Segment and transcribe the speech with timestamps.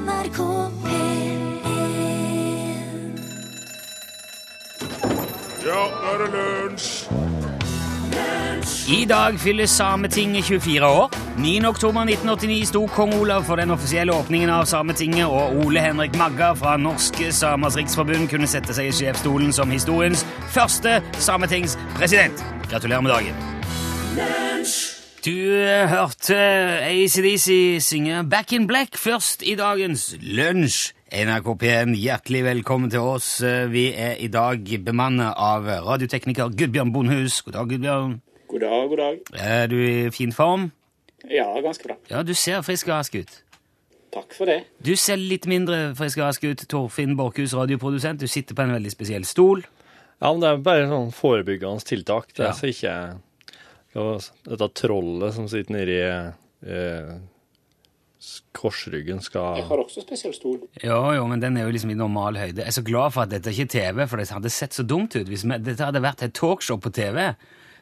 [0.00, 0.40] NRK
[0.84, 1.40] P1
[5.66, 6.90] Ja, nå er det lunsj!
[8.90, 11.14] I dag fyller Sametinget 24 år.
[11.38, 11.68] 9.
[11.68, 16.52] oktober 1989 sto kong Olav for den offisielle åpningen av Sametinget, og Ole Henrik Magga
[16.58, 22.44] fra Norske Samers Riksforbund kunne sette seg i sjefsstolen som historiens første sametingspresident.
[22.70, 24.49] Gratulerer med dagen.
[25.24, 26.36] Du eh, hørte
[26.86, 30.94] ACDC synge Back in Black først i dagens lunsj.
[31.10, 33.28] NRK P1, hjertelig velkommen til oss.
[33.44, 37.40] Eh, Vi er i dag bemannet av radiotekniker Gudbjørn Bondhus.
[37.42, 38.14] God dag, Gudbjørn.
[38.48, 39.20] God dag, god dag.
[39.36, 40.70] Er du i fin form?
[41.28, 41.98] Ja, ganske bra.
[42.10, 43.34] Ja, du ser frisk og rask ut.
[44.14, 44.62] Takk for det.
[44.82, 48.22] Du ser litt mindre frisk og rask ut, Torfinn Borchhus, radioprodusent.
[48.22, 49.66] Du sitter på en veldig spesiell stol.
[50.20, 52.32] Ja, men det er bare sånn forebyggende tiltak.
[52.32, 52.52] Det er Ja.
[52.56, 53.20] så ikke var det,
[53.94, 57.14] Dette trollet som sitter nedi eh,
[58.52, 60.58] korsryggen skal Jeg har også spesiell stol.
[60.84, 62.60] Jo, jo, men den er jo liksom i normal høyde.
[62.62, 64.84] Jeg er så glad for at dette ikke er TV, for det hadde sett så
[64.86, 65.26] dumt ut.
[65.26, 67.34] Hvis vi- dette hadde vært et talkshow på TV,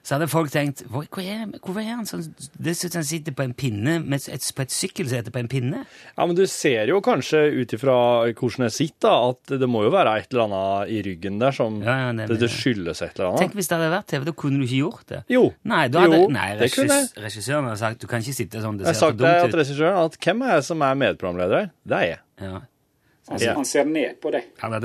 [0.03, 2.23] så hadde folk tenkt Hvor, hvor er, hvorfor er han sånn
[2.59, 5.39] Det ser ut som han sitter på en pinne, med et, på et sykkelsete på
[5.43, 5.85] en pinne.
[6.17, 7.97] Ja, men du ser jo kanskje ut ifra
[8.33, 11.81] hvordan jeg sitter, at det må jo være et eller annet i ryggen der som
[11.83, 13.41] Ja, ja, det- det, det skyldes et eller annet.
[13.47, 15.23] Tenk hvis det hadde vært TV, da kunne du ikke gjort det.
[15.29, 15.45] Jo.
[15.65, 17.09] Nei, hadde, Jo, nei det kunne jeg.
[17.27, 19.41] regissøren hadde sagt du kan ikke sitte sånn, det Jeg har ser for Jeg har
[19.41, 21.71] sagt til regissøren at hvem er jeg som er medprogramleder her?
[21.87, 22.19] Det er jeg.
[22.41, 22.61] Ja.
[23.29, 23.55] Altså, Ja.
[23.55, 24.31] Han ser ned på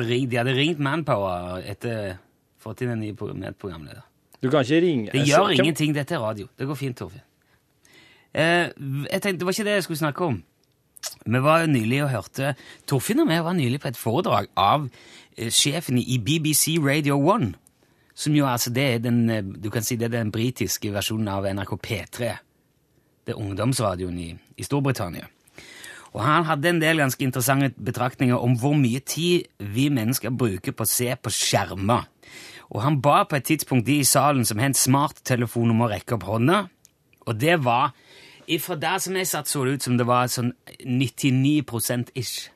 [0.03, 2.17] ringt, de hadde ringt Manpower etter
[2.59, 4.03] fått inn en ny medprogramleder.
[4.43, 6.47] Du kan ikke ringe Det gjør hvem- ingenting, dette er radio.
[6.59, 7.21] Det går fint, Torfinn.
[8.33, 8.69] Eh,
[9.11, 10.43] jeg tenkte, Det var ikke det jeg skulle snakke om.
[11.25, 12.55] Vi var nylig og hørte
[12.87, 14.89] Torfinn og jeg var nylig på et foredrag av
[15.37, 17.53] eh, sjefen i BBC Radio 1.
[18.15, 21.27] Som jo altså det er den eh, du kan si det er den britiske versjonen
[21.27, 22.33] av NRK P3.
[23.25, 25.27] Det er ungdomsradioen i, i Storbritannia.
[26.13, 30.71] Og han hadde en del ganske interessante betraktninger om hvor mye tid vi mennesker bruker
[30.71, 32.05] på å se på skjermer.
[32.71, 35.89] Og han ba på et tidspunkt de i salen som har en smarttelefon om å
[35.91, 36.67] rekke opp hånda.
[37.27, 37.93] Og det var
[38.59, 40.51] Fra der som jeg satt, så det ut som det var sånn
[40.83, 42.49] 99% ish.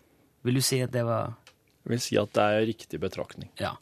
[0.44, 1.38] Vil du si at det var
[1.86, 3.50] Jeg vil si at det er riktig betraktning.
[3.56, 3.78] Ja.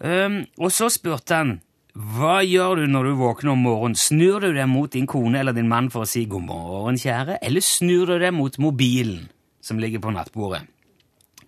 [0.00, 1.60] Um, og så spurte han
[1.94, 3.98] hva gjør du når du våkner om morgenen?
[3.98, 7.38] Snur du deg mot din kone eller din mann for å si 'god morgen, kjære',
[7.42, 9.28] eller snur du deg mot mobilen
[9.60, 10.62] som ligger på nattbordet?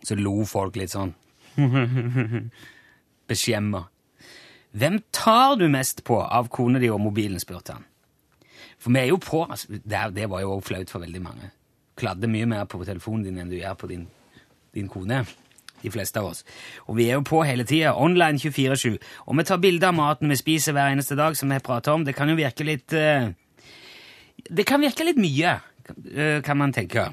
[0.02, 1.14] Så lo folk litt sånn.
[3.32, 3.86] Beskjemma.
[4.72, 7.88] Hvem tar du mest på av kona di og mobilen, spurte han.
[8.82, 11.52] For vi er jo på altså, det, det var jo også flaut for veldig mange.
[11.98, 14.06] Kladde mye mer på telefonen din enn du gjør på din,
[14.74, 15.22] din kone.
[15.82, 16.44] De fleste av oss.
[16.86, 17.96] Og vi er jo på hele tida.
[17.98, 18.96] Online 24-7.
[19.26, 22.04] Og vi tar bilder av maten vi spiser hver eneste dag, som vi prater om.
[22.06, 23.32] Det kan jo virke litt uh,
[24.46, 27.08] Det kan virke litt mye, uh, kan man tenke.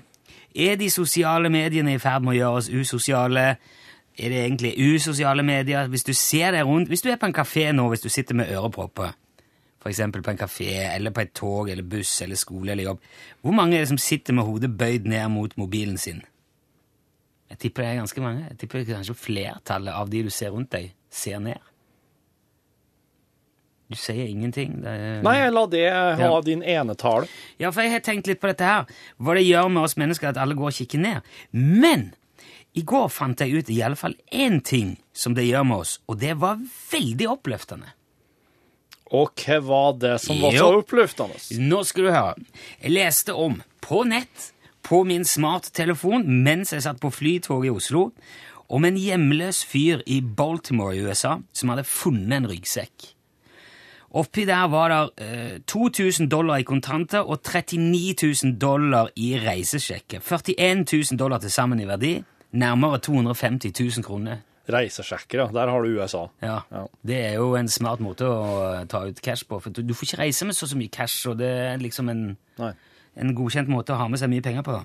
[0.56, 3.48] Er de sosiale mediene i ferd med å gjøre oss usosiale?
[4.20, 5.88] Er det egentlig usosiale medier?
[5.88, 8.36] Hvis du ser deg rundt, hvis du er på en kafé nå, hvis du sitter
[8.36, 9.14] med ørepropper,
[9.90, 13.00] eksempel på en kafé, eller på et tog, eller buss, eller skole, eller jobb,
[13.42, 16.20] hvor mange er det som sitter med hodet bøyd ned mot mobilen sin?
[17.50, 18.44] Jeg tipper det er ganske mange.
[18.50, 21.58] Jeg tipper kanskje flertallet av de du ser rundt deg, ser ned.
[23.90, 24.76] Du sier ingenting.
[24.84, 25.22] Det er...
[25.26, 26.42] Nei, la det ha Ja.
[26.46, 27.26] din enetale.
[27.58, 28.86] Ja, for jeg har tenkt litt på dette her.
[29.18, 31.26] Hva det gjør med oss mennesker at alle går og kikker ned.
[31.52, 32.12] Men
[32.80, 35.98] i går fant jeg ut i alle fall én ting som det gjør med oss,
[36.08, 37.96] og det var veldig oppløftende.
[39.10, 41.40] Og hva var det som var så oppløftende?
[41.66, 42.48] Nå skal du høre.
[42.84, 44.52] Jeg leste om på nett,
[44.86, 48.10] på min smarttelefon, mens jeg satt på flytoget i Oslo,
[48.70, 53.16] om en hjemløs fyr i Baltimore i USA som hadde funnet en ryggsekk.
[54.20, 58.16] Oppi der var det eh, 2000 dollar i kontanter og 39
[58.46, 60.22] 000 dollar i reisesjekker.
[60.26, 62.16] 41 000 dollar til sammen i verdi.
[62.52, 64.42] Nærmere 250 000 kroner.
[64.70, 65.48] Reisesjekker, ja.
[65.54, 66.28] Der har du USA.
[66.42, 66.86] Ja, Ja.
[67.06, 69.60] Det er jo en smart måte å eh, ta ut cash på.
[69.62, 72.24] For du, får ikke reise med så, så mye cash, og det er liksom en,
[72.60, 74.78] en godkjent måte å ha med seg mye penger på.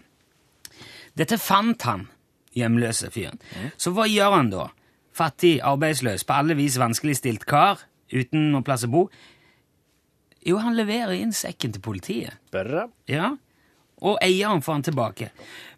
[1.15, 2.09] Dette fant han,
[2.57, 3.41] hjemløse fyren.
[3.77, 4.69] Så hva gjør han da?
[5.15, 9.05] Fattig, arbeidsløs, på alle vis vanskeligstilt kar, uten noen plass å bo.
[10.45, 12.41] Jo, han leverer inn sekken til politiet.
[12.53, 12.89] Bra.
[13.09, 13.35] Ja,
[14.05, 15.31] og eieren får han tilbake.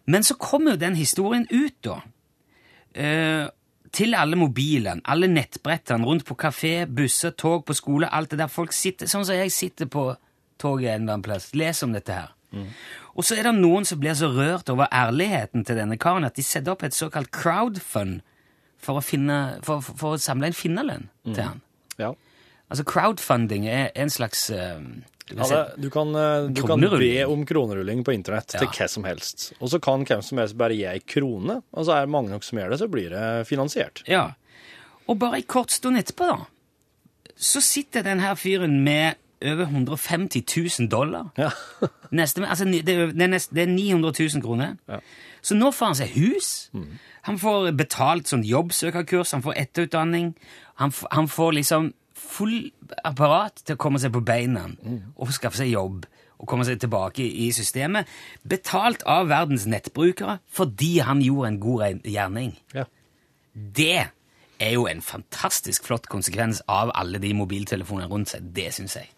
[0.07, 1.99] Men så kommer jo den historien ut, da.
[2.95, 3.47] Eh,
[3.93, 8.51] til alle mobilene, alle nettbrettene rundt på kafé, busser, tog, på skole, alt det der.
[8.51, 10.09] Folk sitter sånn som jeg sitter på
[10.61, 11.53] toget en eller annen plass.
[11.55, 12.33] leser om dette her.
[13.17, 16.37] Og så er det noen som blir så rørt over ærligheten til denne karen at
[16.37, 18.21] de setter opp et såkalt crowdfund
[18.81, 21.61] for å, finne, for, for, for å samle en finnerlønn til han.
[21.99, 22.13] Ja.
[22.69, 27.45] Altså Crowdfunding er en slags vi Ja, det, du kan, eh, du kan be om
[27.45, 29.49] kronerulling på internett til hva som helst.
[29.59, 32.31] Og så kan hvem som helst bare gi ei krone, og så er det mange
[32.31, 34.03] nok som gjør det, så blir det finansiert.
[34.07, 34.29] Ja.
[35.07, 36.47] Og bare ei kort stund etterpå, da,
[37.37, 40.43] så sitter den her fyren med over 150
[40.79, 41.29] 000 dollar.
[41.37, 41.51] Ja.
[42.11, 44.77] Neste, altså, det, er, det, er nest, det er 900 000 kroner.
[44.87, 44.99] Ja.
[45.41, 46.47] Så nå får han seg hus.
[47.27, 50.31] Han får betalt sånn jobbsøkerkurs, han får etterutdanning.
[50.81, 52.71] Han, han får liksom full
[53.05, 54.65] apparat til å komme seg på beina
[55.15, 56.05] og skaffe seg jobb
[56.37, 58.09] og komme seg tilbake i systemet.
[58.45, 62.53] Betalt av verdens nettbrukere fordi han gjorde en god gjerning.
[62.75, 62.85] Ja.
[63.53, 64.09] Det
[64.57, 68.51] er jo en fantastisk flott konsekvens av alle de mobiltelefonene rundt seg.
[68.53, 69.09] Det syns jeg.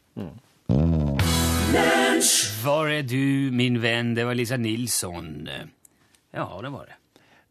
[2.64, 4.16] Hvor er du, min venn?
[4.16, 5.48] Det var Lisa Nilsson.
[5.48, 6.99] Ja, det var det.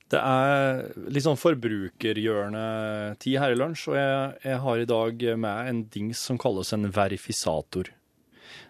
[0.08, 5.68] Det er litt sånn forbrukerhjørnetid her i lunsj, og jeg, jeg har i dag med
[5.72, 7.90] en dings som kalles en verifisator.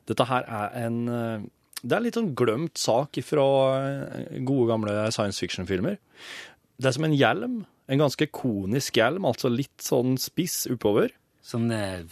[0.09, 1.47] Dette her er en eh,
[1.85, 3.47] Det er litt sånn glemt sak fra
[3.79, 5.99] eh, gode, gamle science fiction-filmer.
[6.79, 7.61] Det er som en hjelm.
[7.89, 11.15] En ganske konisk hjelm, altså litt sånn spiss oppover.
[11.49, 12.03] Som eh,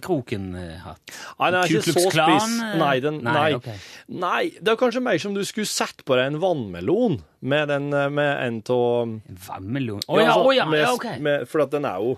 [0.00, 1.12] Skammekroken-hatt.
[1.38, 2.46] Nei, den er ikke så spiss.
[2.64, 2.76] eh?
[2.80, 3.74] Nei, den, Nei, nei, Okay.
[4.08, 7.90] nei, det er kanskje mer som du skulle sett på deg en vannmelon med, den,
[7.92, 9.12] eh, med en av
[9.48, 11.06] Vannmelon Å ja, å ja, med, ja, ok.
[11.20, 12.16] med, for den er, jo,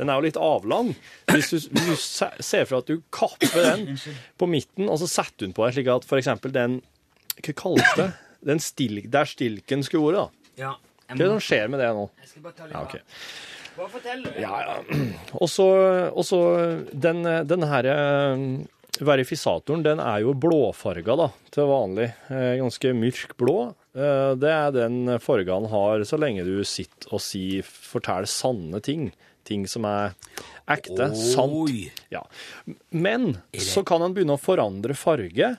[0.00, 0.90] den er jo litt avlang.
[1.30, 3.98] Hvis du, du ser for at du kapper den
[4.42, 6.80] på midten, og så setter du den på deg slik at for eksempel den
[7.44, 8.10] Hva kalles det?
[8.46, 10.52] Den stil, der stilken skulle vært, da.
[10.66, 10.74] Ja,
[11.08, 12.08] Hva er det som skjer med det nå?
[12.22, 13.02] Jeg skal bare ta litt Ja, okay.
[13.06, 13.55] vann.
[13.76, 14.22] Bare fortell.
[14.24, 14.30] du.
[14.40, 14.76] Ja, ja.
[15.42, 15.66] Og så,
[16.92, 18.44] den, den her eh,
[19.04, 22.08] verifisatoren, den er jo blåfarga da, til vanlig.
[22.32, 23.56] Eh, Ganske mørk blå.
[23.96, 28.80] Eh, Det er den farga han har så lenge du sitter og sier, forteller sanne
[28.84, 29.10] ting.
[29.46, 30.14] Ting som er
[30.66, 31.70] ekte, sant.
[32.10, 32.24] Ja.
[32.90, 35.52] Men så kan han begynne å forandre farge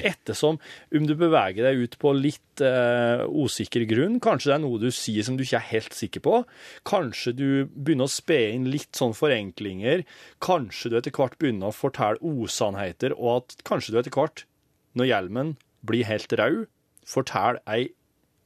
[0.00, 0.56] ettersom
[0.96, 4.16] om du beveger deg ut på litt eh, usikker grunn.
[4.24, 6.40] Kanskje det er noe du sier som du ikke er helt sikker på.
[6.88, 10.06] Kanskje du begynner å spe inn litt sånn forenklinger.
[10.44, 14.46] Kanskje du etter hvert begynner å fortelle usannheter, og at kanskje du etter hvert,
[14.96, 16.64] når hjelmen blir helt rød,
[17.04, 17.90] forteller ei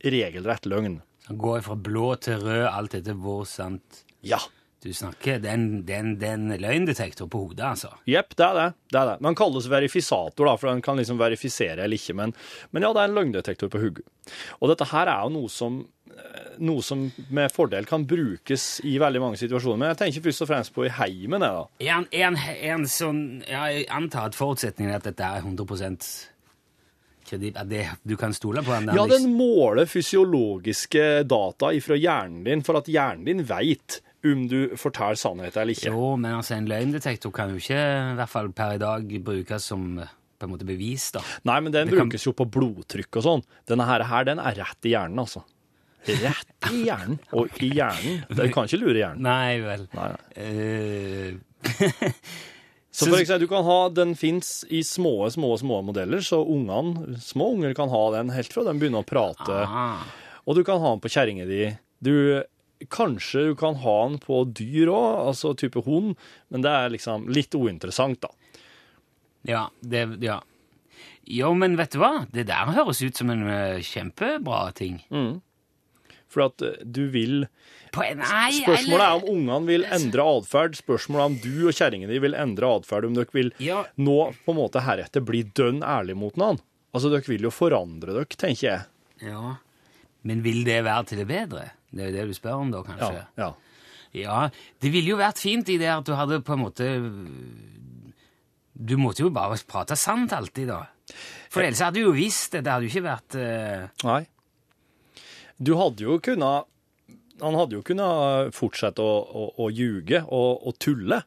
[0.03, 1.01] regelrett løgn.
[1.29, 4.41] Han går fra blå til rød, alt etter hvor sant Ja.
[4.83, 5.41] Du snakker.
[5.43, 7.91] Det er en, det er en, det er en løgndetektor på hodet, altså.
[8.07, 8.67] Jepp, det er det.
[8.93, 9.17] det er det.
[9.27, 12.15] Den kalles verifisator, da, for den kan liksom verifisere eller ikke.
[12.19, 12.35] Men,
[12.71, 14.07] men ja, det er en løgndetektor på hodet.
[14.61, 15.81] Og dette her er jo noe som,
[16.15, 19.83] eh, noe som med fordel kan brukes i veldig mange situasjoner.
[19.83, 21.43] Men jeg tenker først og fremst på i heimen.
[21.43, 21.67] da.
[21.83, 25.67] En, en, han sånn ja, Jeg antar at forutsetningen er at dette er 100
[27.29, 28.87] kreditt, at det, du kan stole på den?
[28.89, 28.97] der.
[28.97, 29.27] Ja, liksom.
[29.27, 35.15] den måler fysiologiske data ifra hjernen din, for at hjernen din veit om du forteller
[35.21, 35.93] sannheten eller ikke.
[35.93, 39.69] Jo, men altså, en løgndetektor kan jo ikke, i hvert fall per i dag, brukes
[39.71, 39.85] som
[40.39, 41.21] på en måte bevis, da.
[41.45, 43.43] Nei, men den Det kan- brukes jo på blodtrykk og sånn.
[43.67, 45.43] Denne her, her, den er rett i hjernen, altså.
[46.07, 47.19] Rett i hjernen.
[47.35, 48.23] Og i hjernen.
[48.31, 49.23] Du kan ikke lure hjernen.
[49.27, 49.89] Nei vel.
[49.95, 50.45] Nei, nei.
[50.47, 51.35] Eh,
[52.99, 57.15] Så for eksempel, du kan ha, den fins i små, små, små modeller, så ungene,
[57.23, 59.59] små unger kan ha den helt fra de begynner å prate.
[59.69, 60.01] ah,
[60.49, 61.61] Og du kan ha den på kjerringa di.
[62.03, 62.43] Du,
[62.95, 66.15] kanskje du kan ha den på dyr òg, altså type hund,
[66.53, 68.31] men det er liksom litt uinteressant, da.
[69.49, 70.39] ja, det, ja.
[71.29, 72.25] Jo, men vet du hva?
[72.33, 75.03] Det der høres ut som en eh, kjempebra ting.
[76.33, 77.47] For at eh, du vil
[77.89, 80.77] Spørsmålet er om ungene vil endre atferd.
[80.79, 83.07] Spørsmålet er om du og kjerringa di vil endre atferd.
[83.09, 83.83] Om dere vil Ja.
[83.97, 86.65] nå på en måte heretter bli dønn ærlig mot hverandre.
[86.95, 88.85] Altså, dere vil jo forandre dere, tenker jeg.
[89.33, 89.55] Ja.
[90.29, 91.71] Men vil det være til det bedre?
[91.91, 93.25] Det er jo det du spør om, da, kanskje?
[93.41, 93.55] ja.
[94.17, 94.47] Ja,
[94.81, 96.87] det ville jo vært fint i det at du hadde på en måte
[98.73, 100.87] Du måtte jo bare prate sant alltid, da.
[101.53, 102.65] For ellers hadde du jo visst det.
[102.65, 103.89] Det hadde jo ikke vært uh...
[104.09, 104.23] Nei.
[105.59, 106.69] Du hadde jo kunnet
[107.43, 111.21] Han hadde jo kunnet fortsette å, å, å ljuge og, tulle.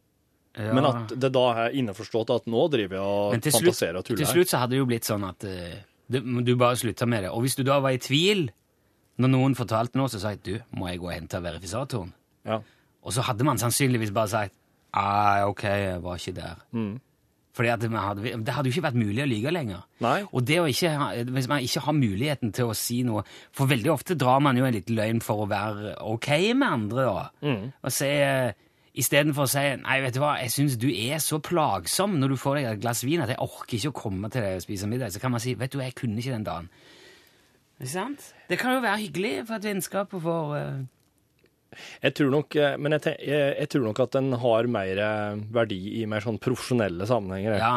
[0.58, 0.72] ja.
[0.76, 4.52] Men at det da er innforstått at nå driver jeg og fantaserer og til slutt
[4.52, 5.78] så hadde det jo blitt sånn at uh,
[6.12, 7.32] det, du bare slutta med det.
[7.32, 8.50] Og hvis du da var i tvil
[9.22, 12.12] når noen fortalte noe, så sa jeg du, må jeg gå og hente verifisatoren?
[12.48, 12.60] Ja.
[13.02, 14.58] Og så hadde man sannsynligvis bare sagt
[14.98, 16.62] ah, ok, jeg var ikke der.
[16.76, 17.00] Mm.
[17.54, 19.84] Fordi hadde, Det hadde jo ikke vært mulig å lyge lenger.
[20.04, 20.22] Nei.
[20.32, 23.68] Og det å ikke ha, hvis man ikke har muligheten til å si noe For
[23.68, 27.26] veldig ofte drar man jo en liten løgn for å være ok med andre, da.
[27.44, 27.66] Mm.
[27.84, 28.12] Og si
[28.92, 32.40] Istedenfor å si Nei, vet du hva, jeg syns du er så plagsom når du
[32.40, 34.90] får deg et glass vin at jeg orker ikke å komme til deg og spise
[34.92, 35.14] middag.
[35.16, 36.68] Så kan man si Vet du, jeg kunne ikke den dagen.
[37.82, 38.32] Ikke sant?
[38.50, 40.82] Det kan jo være hyggelig for et vennskap og for uh...
[42.04, 45.44] Jeg tror nok, eh, men jeg, jeg, jeg tror nok at den har mer eh,
[45.56, 47.56] verdi i mer sånn profesjonelle sammenhenger.
[47.62, 47.70] Ja.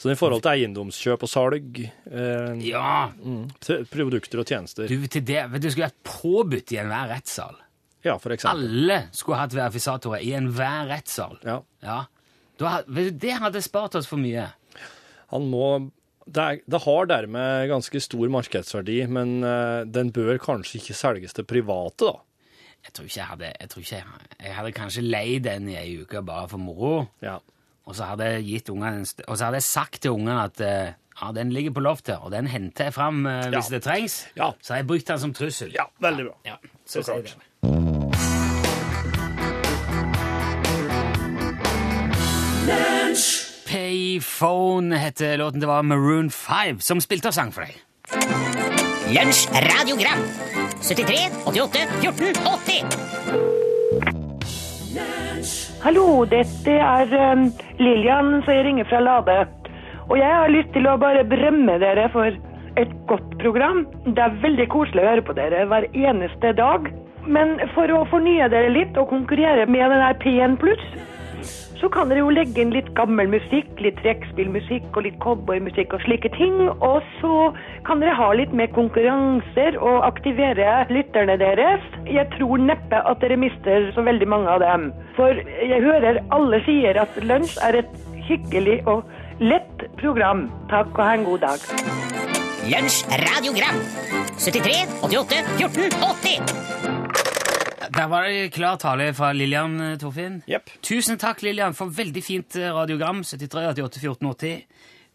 [0.00, 3.52] Så i forhold til eiendomskjøp og salg, uh, Ja, mm,
[3.92, 4.88] produkter og tjenester.
[4.88, 7.60] du, til det, vet du, skulle vært påbudt i enhver rettssal.
[8.02, 8.64] Ja, for eksempel.
[8.64, 11.36] Alle skulle hatt verifisatorer i enhver rettssal.
[11.46, 11.60] Ja.
[11.84, 12.00] Ja.
[12.58, 14.48] Da, det hadde spart oss for mye.
[15.32, 15.68] Han må
[16.26, 21.32] det, er, det har dermed ganske stor markedsverdi, men eh, den bør kanskje ikke selges
[21.36, 22.20] til private, da.
[22.82, 24.04] Jeg tror ikke jeg hadde Jeg, tror ikke jeg,
[24.42, 26.94] jeg hadde kanskje leid den i ei uke bare for moro.
[27.22, 27.36] Ja.
[27.86, 30.60] Og så hadde jeg gitt ungene en Og så hadde jeg sagt til ungene at
[30.60, 33.76] eh, ja, den ligger på loftet, og den henter jeg fram eh, hvis Ja.
[33.76, 34.18] det trengs.
[34.36, 34.50] Ja.
[34.62, 35.70] Så har jeg brukt den som trussel.
[35.74, 36.34] Ja, veldig bra.
[36.46, 37.36] Ja, så Så klart.
[37.36, 37.42] det.
[43.72, 45.60] Payphone heter låten.
[45.60, 47.72] Det var Maroon 5 som spilte og sang for deg.
[49.16, 50.20] Lunsj radiogram
[50.84, 51.16] 73
[51.48, 52.84] 88 14 80
[55.86, 57.46] Hallo, dette er um,
[57.80, 59.38] Lillian som jeg ringer fra Lade.
[60.10, 62.28] Og jeg har lyst til å bare berømme dere for
[62.76, 63.86] et godt program.
[64.04, 66.92] Det er veldig koselig å høre på dere hver eneste dag.
[67.24, 70.84] Men for å fornye dere litt og konkurrere med den her P1 Pluss,
[71.82, 76.04] så kan dere jo legge inn litt gammel musikk, litt trekkspillmusikk og litt cowboymusikk og
[76.04, 76.60] slike ting.
[76.78, 77.48] Og så
[77.88, 81.82] kan dere ha litt mer konkurranser og aktivere lytterne deres.
[82.06, 84.92] Jeg tror neppe at dere mister så veldig mange av dem.
[85.18, 87.98] For jeg hører alle sier at lunsj er et
[88.30, 89.02] hyggelig og
[89.42, 90.46] lett program.
[90.70, 91.66] Takk og ha en god dag.
[92.62, 93.82] Lunsj radiogram
[94.38, 96.81] 73 88 14 80
[97.92, 100.42] Der var det klar tale fra Lillian, eh, Torfinn.
[100.48, 100.70] Yep.
[100.82, 103.22] Tusen takk, Lillian, for veldig fint eh, radiogram.
[103.24, 104.62] 73 88 14 80.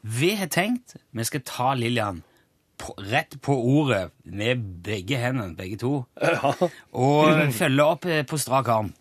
[0.04, 2.22] Vi har tenkt vi skal ta Lillian
[2.78, 5.92] på, rett på ordet med begge hendene, begge to,
[6.94, 8.92] og følge opp eh, på strak arm.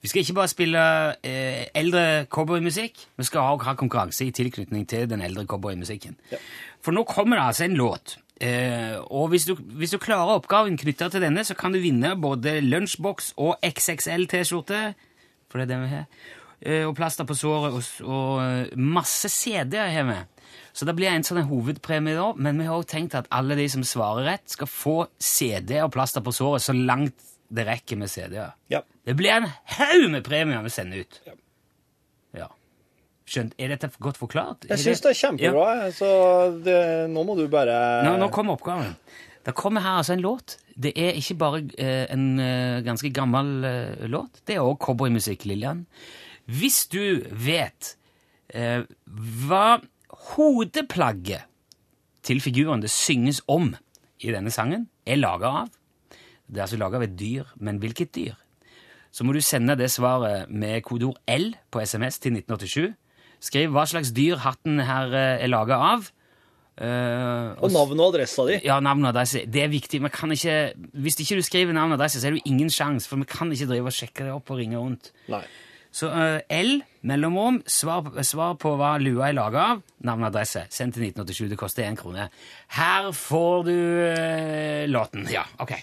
[0.00, 0.82] Vi skal ikke bare spille
[1.22, 6.18] eh, eldre cowboymusikk, vi skal også ha konkurranse i tilknytning til den eldre cowboymusikken.
[6.82, 8.18] For nå kommer det altså en låt.
[8.40, 12.14] Eh, og hvis du, hvis du klarer oppgaven knytta til denne, så kan du vinne
[12.20, 14.82] både lunsjboks og XXL-T-skjorte,
[15.50, 16.06] for det er det vi har,
[16.64, 20.20] eh, og plaster på såret, og, og eh, masse CD-er har vi.
[20.72, 23.66] Så det blir en sånn hovedpremie da, men vi har også tenkt at alle de
[23.68, 28.08] som svarer rett, skal få CD og plaster på såret så langt det rekker med
[28.08, 28.54] CD-er.
[28.72, 28.84] Ja.
[29.04, 31.20] Det blir en haug med premier vi sender ut.
[31.26, 31.36] Ja.
[33.30, 34.64] Skjønt, Er dette godt forklart?
[34.68, 35.90] Jeg syns det er kjempebra, Ja.
[35.94, 36.08] så
[36.64, 36.78] det,
[37.12, 38.96] nå må du bare Nå, nå kommer oppgaven.
[39.46, 40.56] Det kommer her altså en låt.
[40.76, 45.46] Det er ikke bare eh, en eh, ganske gammel eh, låt, det er også cowboymusikk,
[45.48, 45.84] Lillian.
[46.50, 47.94] Hvis du vet
[48.52, 48.82] eh,
[49.46, 49.78] hva
[50.34, 51.46] hodeplagget
[52.26, 53.70] til figuren det synges om
[54.20, 55.68] i denne sangen, er laga av
[56.50, 58.34] Det er altså laga av et dyr, men hvilket dyr?
[59.14, 62.94] Så må du sende det svaret med kodeord L på SMS til 1987.
[63.40, 66.10] Skriv hva slags dyr hatten her eh, er laga av.
[66.80, 68.54] Uh, Og navn og adressa di.
[68.64, 69.42] ja, navn og adresse.
[69.44, 69.98] Det er viktig.
[70.00, 70.54] Ikke,
[70.96, 73.28] hvis ikke du skriver navn og adresse, så er det jo ingen sjanse, for vi
[73.28, 75.10] kan ikke drive og sjekke det opp og ringe rundt.
[75.28, 75.42] Nei.
[75.92, 80.62] Så uh, L, mellomrom, svar, svar på hva lua er laga av, navn og adresse.
[80.72, 81.50] Send til 1987.
[81.52, 82.30] Det koster én krone.
[82.78, 85.28] Her får du uh, låten.
[85.34, 85.74] Ja, OK.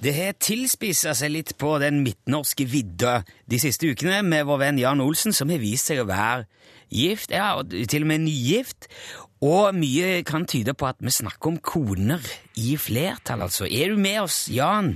[0.00, 3.18] Det har tilspissa seg litt på den midtnorske vidda
[3.50, 6.46] de siste ukene med vår venn Jan Olsen, som har vist seg å være
[6.88, 8.88] gift, ja, og til og med nygift.
[9.44, 12.24] Og mye kan tyde på at vi snakker om koner
[12.56, 13.68] i flertall, altså.
[13.68, 14.94] Er du med oss, Jan?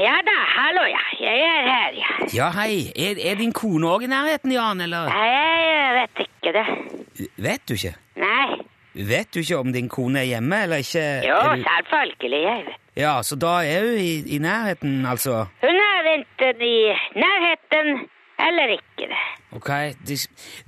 [0.00, 2.12] Ja da, hallo ja, jeg er her, ja.
[2.34, 2.90] Ja, hei.
[2.92, 5.08] Er, er din kone òg i nærheten, Jan, eller?
[5.08, 5.32] Nei,
[5.72, 7.28] Jeg vet ikke det.
[7.48, 7.96] Vet du ikke?
[8.20, 8.60] Nei.
[8.94, 11.04] Vet du ikke om din kone er hjemme, eller ikke?
[11.28, 11.62] Jo, Er du...
[11.66, 12.80] selvfølgelig, jeg vet.
[12.96, 15.46] Ja, så da er hun i, i nærheten, altså?
[15.60, 16.76] Hun er enten i
[17.18, 18.08] nærheten
[18.38, 19.22] eller ikke det.
[19.52, 19.68] Ok,
[20.06, 20.18] det,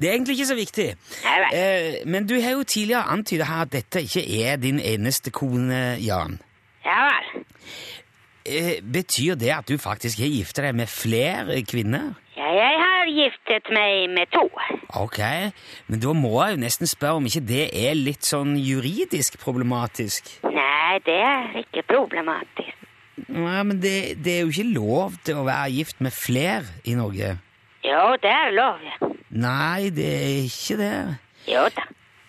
[0.01, 0.87] det er egentlig ikke så viktig.
[1.25, 1.55] Nei vel.
[1.59, 5.81] Eh, men du har jo tidligere antydet her at dette ikke er din eneste kone,
[6.03, 6.39] Jan.
[6.87, 7.45] Ja vel.
[8.47, 12.15] Eh, betyr det at du faktisk har gifta deg med flere kvinner?
[12.37, 14.45] Ja, jeg har giftet meg med to.
[15.01, 15.21] Ok,
[15.89, 20.29] men da må jeg jo nesten spørre om ikke det er litt sånn juridisk problematisk?
[20.45, 22.85] Nei, det er ikke problematisk.
[23.33, 26.97] Nei, men det, det er jo ikke lov til å være gift med flere i
[26.99, 27.39] Norge.
[27.87, 29.09] Jo, det er lov, ja.
[29.37, 30.97] Nei, det er ikke det.
[31.49, 31.87] Jo da.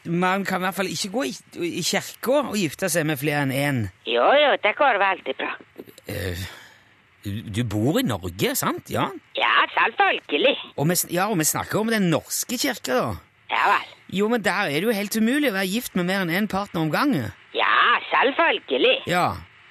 [0.07, 1.33] Man kan i hvert fall ikke gå i,
[1.67, 3.81] i kirka og gifte seg med flere enn én.
[4.07, 5.49] Jo, jo, det går veldig bra.
[6.07, 6.47] Eh,
[7.55, 9.17] du, bor i Norge, sant, Jan?
[9.37, 10.55] Ja, selvfølgelig.
[10.77, 13.13] Og vi, sn- ja, og vi snakker om den norske kirka, da.
[13.51, 13.91] Ja vel.
[14.17, 16.47] Jo, men der er det jo helt umulig å være gift med mer enn én
[16.51, 17.29] partner om gangen.
[17.55, 17.75] Ja,
[18.11, 18.97] selvfølgelig.
[19.11, 19.27] Ja.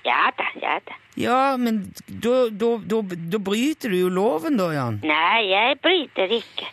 [0.07, 0.97] Ja da, ja da.
[1.17, 3.01] Ja, men da, da, da,
[3.33, 4.99] da bryter du jo loven, da, Jan.
[5.09, 6.73] Nei, jeg bryter ikke.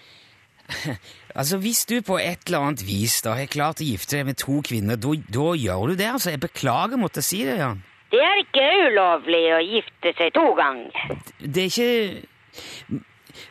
[1.33, 4.37] Altså, Hvis du på et eller annet vis da har klart å gifte deg med
[4.37, 6.29] to kvinner, da, da gjør du det, altså.
[6.29, 7.79] Jeg beklager å måtte si det, Jan.
[8.13, 11.15] Det er ikke ulovlig å gifte seg to ganger.
[11.41, 13.01] Det er ikke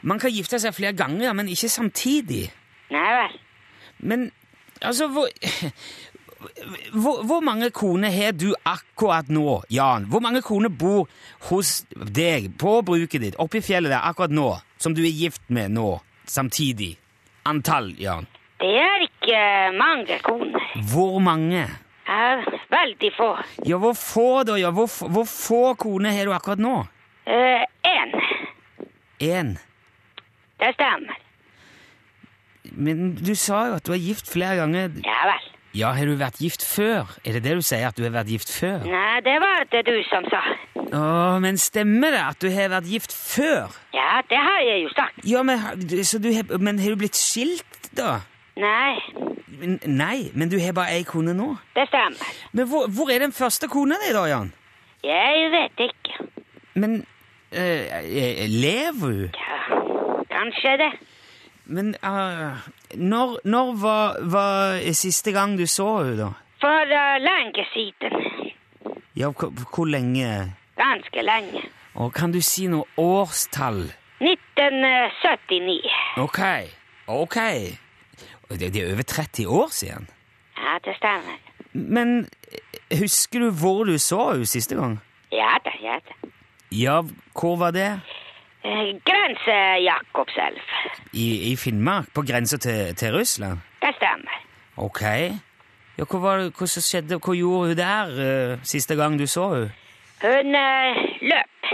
[0.07, 2.45] Man kan gifte seg flere ganger, men ikke samtidig.
[2.95, 3.35] Nei vel.
[3.99, 4.28] Men
[4.83, 5.26] altså hvor,
[6.95, 10.07] hvor, hvor mange koner har du akkurat nå, Jan?
[10.11, 11.11] Hvor mange koner bor
[11.50, 15.42] hos deg på bruket ditt oppe i fjellet der akkurat nå, som du er gift
[15.50, 15.97] med nå,
[16.31, 16.95] samtidig?
[17.50, 18.31] Antall, Jan.
[18.62, 19.40] Det er ikke
[19.75, 20.69] mange koner.
[20.92, 21.66] Hvor mange?
[22.12, 23.31] Ja, veldig få.
[23.69, 24.59] Ja, hvor få, da?
[24.61, 26.75] Ja, hvor, hvor få koner har du akkurat nå?
[27.25, 28.12] Eh, en.
[29.23, 29.54] Én.
[30.61, 31.16] Det stemmer.
[32.73, 34.92] Men du sa jo at du er gift flere ganger.
[35.07, 35.49] Ja vel.
[35.73, 37.09] Ja, har du vært gift før?
[37.25, 38.83] Er det det du sier, at du har vært gift før?
[38.85, 40.42] Nei, det var det du som sa.
[40.92, 41.04] Å,
[41.40, 43.73] men stemmer det at du har vært gift før?
[43.97, 45.23] Ja, det har jeg jo sagt.
[45.25, 48.19] Ja, men, du- så du har, men har du blitt skilt, da?
[48.61, 49.00] Nei,
[49.87, 51.52] Nei, men du har bare ei kone nå?
[51.76, 52.35] det stemmer.
[52.52, 54.52] Men hvor, hvor er den første kona di, da, Jan?
[55.04, 56.26] Jeg vet ikke.
[56.75, 57.04] Men
[57.52, 59.31] eh, lever hun?
[59.35, 59.61] Ja,
[60.31, 60.92] kanskje det.
[61.64, 62.64] Men eh,
[62.95, 66.31] når, når var, var siste gang du så henne, da?
[66.62, 68.12] For uh, lenge siden.
[69.16, 70.54] Ja, hvor lenge?
[70.76, 71.62] Ganske lenge.
[71.95, 73.83] Og kan du si noe årstall?
[74.23, 75.90] 1979.
[76.23, 76.40] Ok,
[77.07, 77.38] ok.
[78.61, 80.09] Det, er over 30 år siden.
[80.56, 81.38] Ja, det stemmer.
[81.73, 82.28] Men
[82.90, 84.99] eh, husker du hvor du så henne siste gang?
[85.32, 86.28] Ja da, ja da.
[86.73, 87.02] Ja,
[87.40, 88.00] hvor var det?
[88.64, 90.61] Eh, Grense Jakobselv.
[91.12, 92.14] I, i Finnmark?
[92.14, 93.59] På grensa til, til Russland?
[93.82, 94.44] Det stemmer.
[94.76, 95.02] Ok.
[95.99, 97.18] Ja, hva, var hva skjedde?
[97.21, 99.73] Hva gjorde hun der uh, siste gang du så henne?
[100.23, 101.73] Hun uh, løp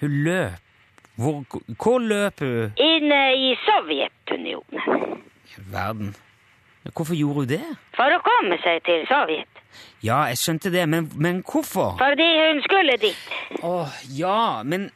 [0.00, 0.64] Hun løp.
[1.18, 1.44] Hvor,
[1.82, 2.74] hvor løp hun?
[2.76, 5.24] inn i Sovjetunionen.
[5.72, 6.14] Verden.
[6.94, 7.64] Hvorfor gjorde hun det?
[7.96, 9.62] For å komme seg til Sovjet.
[10.02, 11.96] Ja, jeg skjønte det, men, men hvorfor?
[12.00, 13.24] Fordi hun skulle dit.
[13.66, 14.88] Åh, ja, men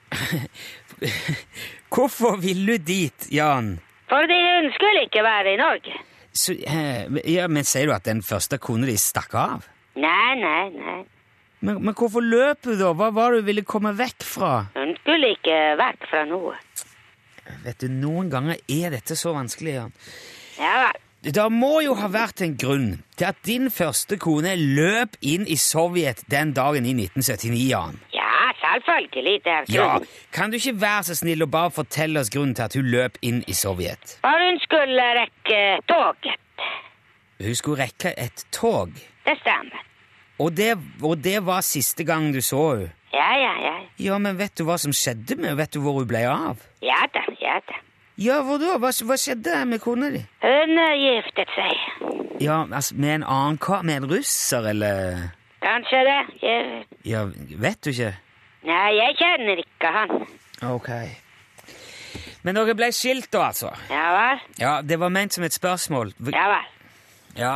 [1.92, 3.74] Hvorfor ville hun dit, Jan?
[4.08, 5.98] Fordi hun skulle ikke være i Norge.
[6.32, 9.66] Så, eh, ja, men Sier du at den første kona di stakk av?
[10.00, 11.00] Nei, nei, nei.
[11.62, 12.92] Men, men hvorfor løp hun, da?
[12.96, 14.52] Hva var det hun ville komme vekk fra?
[14.74, 16.56] Hun skulle ikke vekk fra noe.
[17.66, 19.92] Vet du, Noen ganger er dette så vanskelig, Jan.
[20.62, 21.00] Ja vel.
[21.22, 25.54] Det må jo ha vært en grunn til at din første kone løp inn i
[25.60, 28.00] Sovjet den dagen i 1979, Jan.
[28.14, 29.36] Ja, selvfølgelig.
[29.44, 29.98] Det er Ja.
[30.34, 33.18] Kan du ikke være så snill og bare fortelle oss grunnen til at hun løp
[33.22, 34.16] inn i Sovjet?
[34.24, 36.40] For hun skulle rekke toget.
[37.42, 38.90] Hun skulle rekke et tog,
[39.26, 39.78] Det stemmer.
[40.38, 42.90] og det, og det var siste gang du så henne.
[43.14, 43.76] Ja, ja, ja.
[43.98, 45.56] Ja, men vet du hva som skjedde med henne?
[45.58, 46.58] Vet du hvor hun ble av?
[46.82, 47.78] Ja da, ja da.
[48.20, 48.76] Ja, hvor da?
[48.80, 50.20] Hva, hva skjedde med kona di?
[50.44, 51.78] Hun eh, giftet seg.
[52.42, 53.82] Ja, altså, Med en annen kar?
[53.86, 55.30] Med en russer, eller
[55.62, 56.20] Kanskje det.
[56.42, 56.84] Jeg...
[57.06, 57.24] Ja,
[57.62, 58.12] vet du ikke?
[58.66, 60.14] Nei, jeg kjenner ikke han.
[60.68, 60.88] Ok.
[62.42, 63.70] Men dere ble skilt, da, altså?
[63.90, 64.42] Ja vel.
[64.58, 66.12] Ja, det var ment som et spørsmål.
[66.34, 66.70] Ja vel.
[67.38, 67.52] Ja,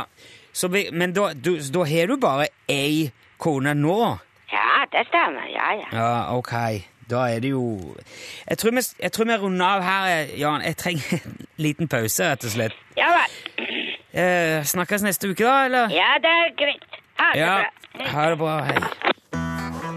[0.55, 3.99] så Men da, du, da har du bare ei kone nå?
[4.51, 5.45] Ja, det stemmer.
[5.51, 5.87] Ja, ja.
[5.93, 6.53] Ja, ok.
[7.09, 7.95] Da er det jo
[8.49, 10.61] Jeg tror vi, jeg tror vi runder av her, Jan.
[10.65, 12.75] Jeg trenger en liten pause, rett og slett.
[12.97, 13.37] Ja vel.
[14.17, 15.93] Eh, snakkes neste uke, da, eller?
[15.93, 16.83] Ja, det er greit.
[17.19, 17.55] Ha det Ja.
[17.93, 18.07] bra.
[18.11, 18.57] Ha det bra.
[18.63, 19.87] Hei.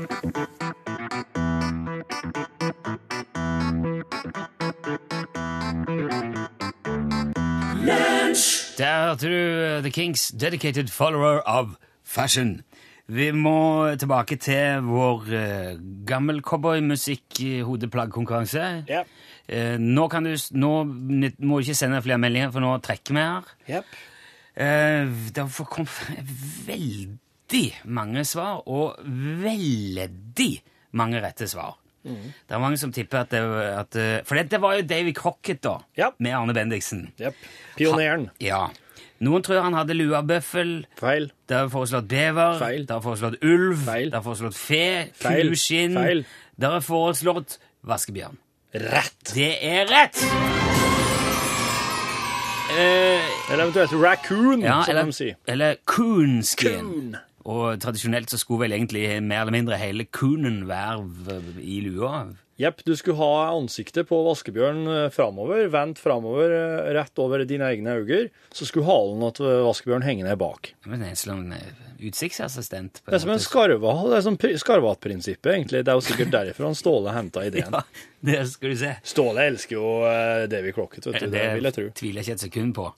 [8.78, 11.66] Der hørte du uh, The Kings Dedicated Follower of
[12.04, 12.62] Fashion.
[13.10, 15.74] Vi må tilbake til vår uh,
[16.06, 18.86] gammel cowboymusikk-hodeplaggkonkurranse.
[18.86, 19.06] Yep.
[19.50, 23.22] Uh, nå, kan du, nå må du ikke sende flere meldinger, for nå trekker vi
[23.24, 23.42] her.
[23.70, 23.84] Yep.
[24.54, 25.90] Uh, det har kommet
[26.68, 28.86] veldig mange svar, og
[29.42, 30.52] veldig
[30.98, 31.72] mange rette svar.
[32.00, 33.40] Det er mange som tipper at det,
[33.76, 36.14] at, eh, For dette var jo Davy Crocket, da, yep.
[36.18, 37.12] med Arne Bendiksen.
[37.76, 38.30] Pioneren.
[38.40, 38.68] Ja.
[39.20, 40.86] Noen tror han hadde lua bøffel.
[40.96, 41.26] Feil.
[41.48, 42.54] Det har foreslått bever.
[42.60, 42.86] Feil.
[42.88, 43.76] Det har foreslått ulv.
[43.84, 44.08] Feil.
[44.08, 45.10] Det har foreslått fe.
[45.20, 45.50] Feil.
[45.52, 45.98] Kuskinn.
[45.98, 46.22] Feil.
[46.56, 48.38] Det har foreslått vaskebjørn.
[48.80, 49.34] Rett.
[49.34, 50.20] Det er rett!
[52.70, 55.34] Eh, Eller eventuelt raccoon, ja, som eller, de sier.
[55.50, 56.78] eller coonskin.
[56.86, 57.16] Coon.
[57.50, 62.28] Og tradisjonelt så skulle vel egentlig mer eller mindre hele coonen være i lua.
[62.60, 67.70] Jepp, du skulle ha ansiktet på vaskebjørn eh, framover, vendt framover, eh, rett over dine
[67.72, 68.26] egne øyne.
[68.52, 70.74] Så skulle halen til vaskebjørn henge ned bak.
[70.84, 71.70] Men det er en eh,
[72.04, 73.00] utsiktsassistent.
[73.04, 73.94] på Det er som en skarva.
[74.10, 75.84] Det er som skarvatprinsippet, egentlig.
[75.86, 77.72] Det er jo sikkert derifra han Ståle henta ideen.
[77.80, 77.84] Ja,
[78.20, 78.92] det skal du se.
[79.08, 81.30] Ståle elsker jo eh, Davy Crocket, vet du.
[81.32, 81.84] Det vil jeg tro.
[81.96, 82.90] tviler jeg ikke et sekund på.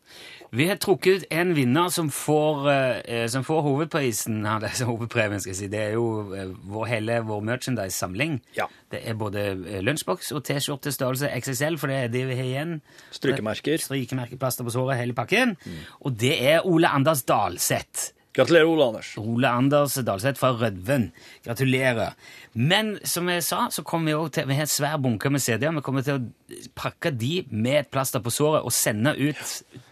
[0.55, 4.43] Vi har trukket ut en vinner som får, eh, som får hovedprisen.
[4.45, 5.69] Ja, det er hovedpremien, skal jeg si.
[5.73, 8.37] Det er jo eh, vår, hele vår merchandise-samling.
[8.59, 8.67] Ja.
[8.93, 12.51] Det er både eh, lunsjboks og T-skjorte størrelse XXL, for det er det vi har
[12.51, 12.75] igjen.
[13.17, 13.81] Strykemerker.
[13.81, 15.57] Strykemerker, plaster på såret, hele pakken.
[16.05, 18.13] Og det er Ole Anders Dalseth.
[18.33, 19.13] Gratulerer, Ole Anders.
[19.21, 21.11] Ole Anders Dalseth fra Rødven.
[21.45, 22.15] Gratulerer.
[22.55, 25.45] Men som jeg sa, så kommer vi også til Vi har en svær bunke med
[25.45, 25.75] CD-er.
[25.77, 29.43] Vi kommer til å pakke de med et plaster på såret og sende ut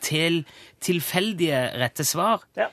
[0.00, 0.44] til
[0.81, 2.46] tilfeldige rette svar.
[2.57, 2.70] Ja.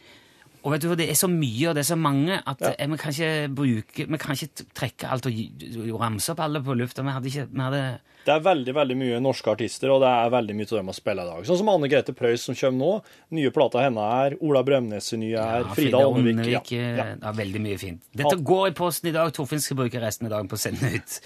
[0.63, 2.87] Og vet du, hva, Det er så mye og det er så mange at eh,
[2.87, 5.43] vi kan ikke bruke, vi kan ikke trekke alt og
[5.83, 7.03] og ramse opp alle på lufta.
[7.03, 7.83] Vi hadde ikke vi hadde,
[8.27, 10.95] Det er veldig veldig mye norske artister, og det er veldig mye av dem å
[10.97, 11.45] spille i dag.
[11.47, 12.89] Sånn som Anne Grete Preus som kommer nå.
[13.37, 14.35] Nye plata henne er.
[14.43, 15.63] Ola Bremnes nye er.
[15.63, 16.01] Ja, Frida.
[16.11, 16.59] Ånnevik, Ja.
[16.75, 17.05] eh, Ja.
[17.21, 18.01] ja, veldig mye fint.
[18.13, 19.31] Dette går i posten i dag.
[19.31, 21.19] Torfinn skal bruke resten av dagen på å sende ut.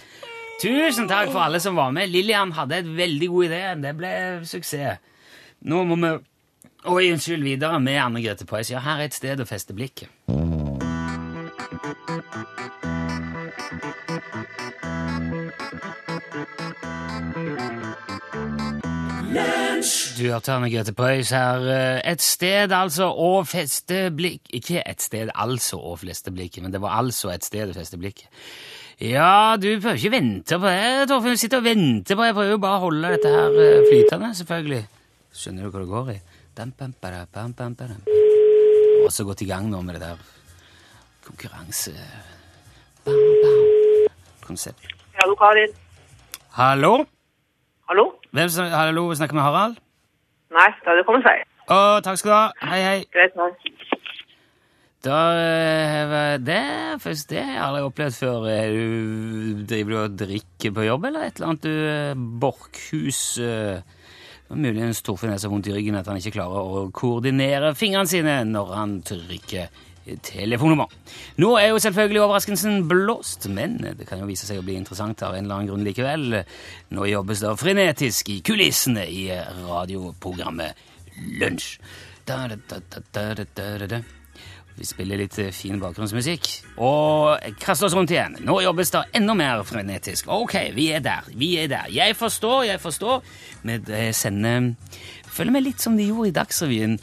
[0.61, 2.07] Tusen takk for alle som var med.
[2.13, 3.81] Lillian hadde et veldig god idé.
[3.81, 4.11] Det ble
[4.45, 4.99] suksess.
[5.65, 6.19] Nå må vi
[6.85, 8.69] Oi, unnskyld, videre med Anne Grete Preus.
[8.71, 10.09] Ja, her er et sted å feste blikket.
[20.21, 21.63] Du hørte med Grete Preus her.
[21.65, 26.71] eh, Et sted altså å feste blikk Ikke et sted altså å feste blikket, men
[26.71, 28.27] det var altså et sted å feste blikket.
[29.01, 31.33] Ja, du prøver ikke vente på det, Torfinn.
[31.33, 32.27] Du sitter og venter på det.
[32.27, 34.83] Jeg prøver jo bare å holde dette her eh, flytende, selvfølgelig.
[35.33, 36.19] Skjønner du hva det går i?
[36.53, 37.97] Bada.
[39.07, 40.21] Også gått i gang nå med det der
[41.25, 41.97] konkurranse...
[43.05, 44.09] Bam, bam.
[44.45, 44.85] Konsept.
[45.17, 45.73] Hallo, Karin.
[46.61, 46.97] Hallo?
[47.89, 48.11] Hallo?
[48.29, 49.81] Hvem som, hallo, snakker med Harald?
[50.51, 51.45] Nei, da hadde det kommet feil.
[51.71, 52.71] Å, takk skal du ha.
[52.71, 52.97] Hei, hei.
[53.13, 53.51] Greit, nei.
[55.01, 56.61] Da eh, Det
[57.01, 58.49] først, det har jeg aldri opplevd før.
[58.75, 61.65] Du, driver du og drikker på jobb, eller et eller annet?
[61.65, 63.81] Du, eh, Borchhus eh,
[64.51, 68.11] var Muligens Torfinn er så vondt i ryggen at han ikke klarer å koordinere fingrene
[68.11, 69.71] sine når han trykker
[70.25, 70.91] telefonnummer.
[71.41, 75.21] Nå er jo selvfølgelig overraskelsen blåst, men det kan jo vise seg å bli interessant
[75.25, 76.39] av en eller annen grunn likevel.
[76.95, 79.27] Nå jobbes det frenetisk i kulissene i
[79.65, 80.89] radioprogrammet
[81.41, 81.77] Lunsj.
[84.81, 86.47] Vi spiller litt fin bakgrunnsmusikk
[86.81, 88.37] og kaster oss rundt igjen.
[88.47, 90.29] Nå jobbes det enda mer frenetisk.
[90.31, 91.27] Ok, vi er der.
[91.37, 91.91] Vi er der.
[91.91, 93.19] Jeg forstår, jeg forstår.
[93.67, 94.71] Vi sender
[95.31, 96.97] Føler meg litt som de gjorde i Dagsrevyen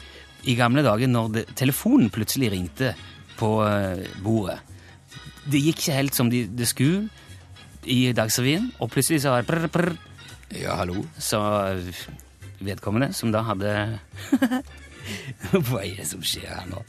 [0.47, 2.93] i gamle dager, når det, telefonen plutselig ringte
[3.39, 4.59] på eh, bordet.
[5.49, 7.09] Det gikk ikke helt som de, det skulle
[7.89, 9.89] i Dagsrevyen, og plutselig så var det prr, prr.
[10.59, 11.39] Ja, hallo, sa
[12.59, 13.73] vedkommende, som da hadde
[15.69, 16.79] Hva er det som skjer her nå?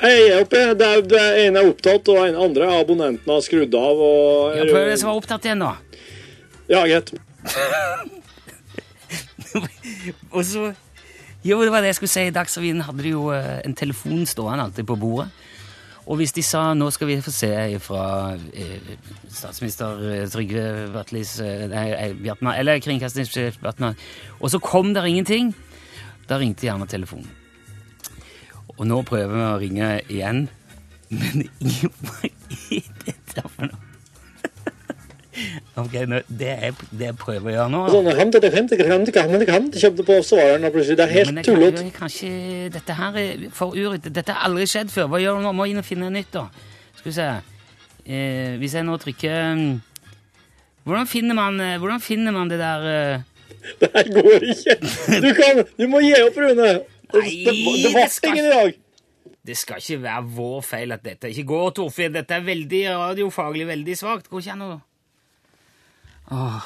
[0.00, 0.60] Jeg er oppe.
[0.74, 4.00] Det er, det er en er opptatt, og den andre er abonnenten har skrudd av.
[4.00, 5.72] Og, Ja, prøv å være opptatt igjen, da.
[6.70, 7.08] Ja, greit.
[10.34, 10.70] Og så
[11.44, 12.26] Jo, det var det jeg skulle si.
[12.28, 15.30] I Dagsrevyen hadde de jo eh, en telefon stående alltid på bordet.
[16.10, 18.96] Og hvis de sa 'nå skal vi få se fra eh,
[19.30, 23.94] statsminister eh, Trygve Bratlis eh, eh, eller kringkastingssjef Bjartmar
[24.40, 25.54] Og så kom det ingenting.
[26.28, 27.30] Da ringte gjerne telefonen.
[28.78, 30.48] Og nå prøver vi å ringe igjen,
[31.10, 31.48] men
[32.04, 33.89] hva er dette for noe?
[35.80, 39.82] Ok, det, er, det jeg prøver å gjøre nå Sånn, det, det, det, det.
[39.84, 40.98] Det på svareren, og plutselig.
[40.98, 41.84] Det er helt tullete.
[41.84, 44.12] jeg kan ikke- Dette her er for uryddig.
[44.14, 45.08] Dette har aldri skjedd før.
[45.12, 45.52] Hva gjør du nå?
[45.56, 46.48] Må inn og finne nytt, da.
[46.98, 47.28] Skal vi se.
[48.06, 49.80] Eh, hvis jeg nå trykker mm,
[50.88, 53.20] Hvordan finner man, eh, hvordan finner man det der eh,
[53.80, 54.76] Det her går ikke.
[55.20, 56.54] Du, kan, du må gi opp, Rune.
[56.56, 58.78] Det, Nei, det var ingen i dag.
[59.46, 62.12] Det skal ikke være vår feil at dette ikke går, Torfinn.
[62.14, 64.28] Dette er veldig radiofaglig veldig svakt.
[64.30, 64.70] Går ikke an å
[66.30, 66.62] Åh.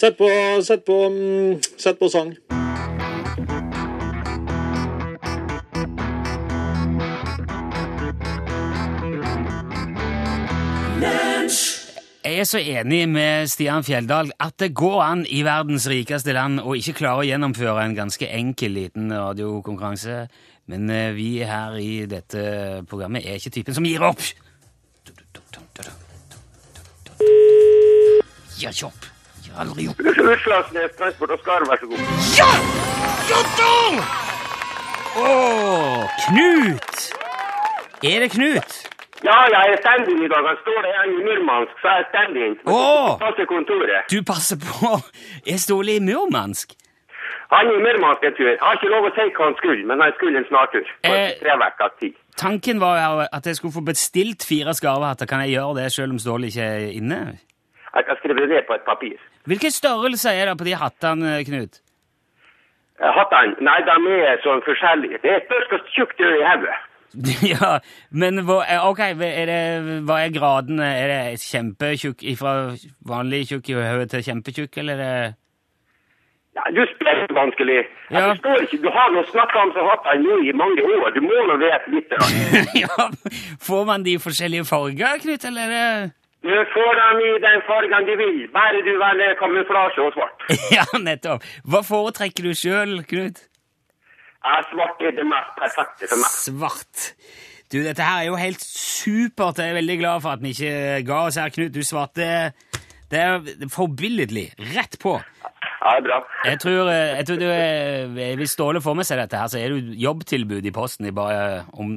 [0.00, 0.28] Sett på,
[0.64, 2.34] sett på, mm, sett på sang.
[12.26, 16.60] Jeg er så enig med Stian Fjelldal at det går an i verdens rikeste land
[16.60, 20.24] å ikke klare å gjennomføre en ganske enkel liten radiokonkurranse.
[20.72, 24.24] Men eh, vi her i dette programmet er ikke typen som gir opp.
[28.56, 29.10] Gir kjapp.
[29.44, 30.00] Jeg har aldri opp.
[30.00, 32.00] Utslagsnes Transport og Skar, vær så god.
[32.38, 32.50] Ja!
[33.30, 33.72] Ja da!
[35.16, 35.30] Å,
[36.26, 37.06] Knut!
[38.04, 38.76] Er det Knut?
[39.24, 40.44] Ja, jeg er stand-in i dag.
[40.48, 42.56] Han står der i Murmansk, så jeg er stand-in.
[43.22, 44.10] Passer kontoret.
[44.12, 44.98] Du passer på!
[45.46, 46.76] Er Ståle i Murmansk?
[47.54, 48.50] Han er i Murmansk en tur.
[48.50, 50.92] Jeg har ikke lov å si hva han skulle, men han skulle en snartur.
[51.06, 52.12] Eh.
[52.36, 55.28] Tanken var at jeg skulle få bestilt fire skarvehatter.
[55.30, 57.20] Kan jeg gjøre det selv om Ståle ikke er inne?
[57.96, 59.16] Jeg kan skrive det ned på et papir.
[59.48, 61.80] Hvilken størrelse er det på de hattene, Knut?
[63.00, 65.22] Eh, Hattene, nei, de er sånn forskjellige.
[65.24, 66.76] Det er hvor tjukt du er i hodet.
[67.54, 67.78] ja,
[68.10, 69.60] men hva, eh, ok, er det,
[70.08, 70.84] hva er gradene?
[71.00, 72.52] Er det kjempetjukk fra
[73.08, 75.34] vanlig tjukk i hodet til kjempetjukk, eller er det
[76.56, 77.78] Ja, du spør vanskelig.
[78.10, 78.28] Jeg Ja.
[78.34, 78.82] forstår ikke.
[78.84, 81.10] Du har nå snakka om hattene nå i mange år.
[81.16, 82.12] Du må nå vite litt.
[82.84, 83.08] Ja,
[83.60, 85.74] får man de forskjellige farger, Knut, eller
[86.46, 90.46] Du får dem i den fargen de vil, bare du velger kamuflasje og svart.
[90.76, 91.44] Ja, nettopp.
[91.66, 93.40] Hva foretrekker du sjøl, Knut?
[94.46, 96.34] Ja, svart er det mest perfekte for meg.
[96.46, 97.06] Svart.
[97.72, 99.58] Du, dette her er jo helt supert.
[99.58, 100.74] Jeg er veldig glad for at vi ikke
[101.08, 101.74] ga oss her, Knut.
[101.74, 102.28] Du svarte
[103.10, 104.52] Det er forbilledlig.
[104.76, 105.16] Rett på.
[105.18, 106.20] Ja, det er bra.
[106.46, 109.58] Jeg tror, eh, jeg tror du er, Hvis Ståle får med seg dette, her, så
[109.58, 111.96] er det jobbtilbud i Posten i bare om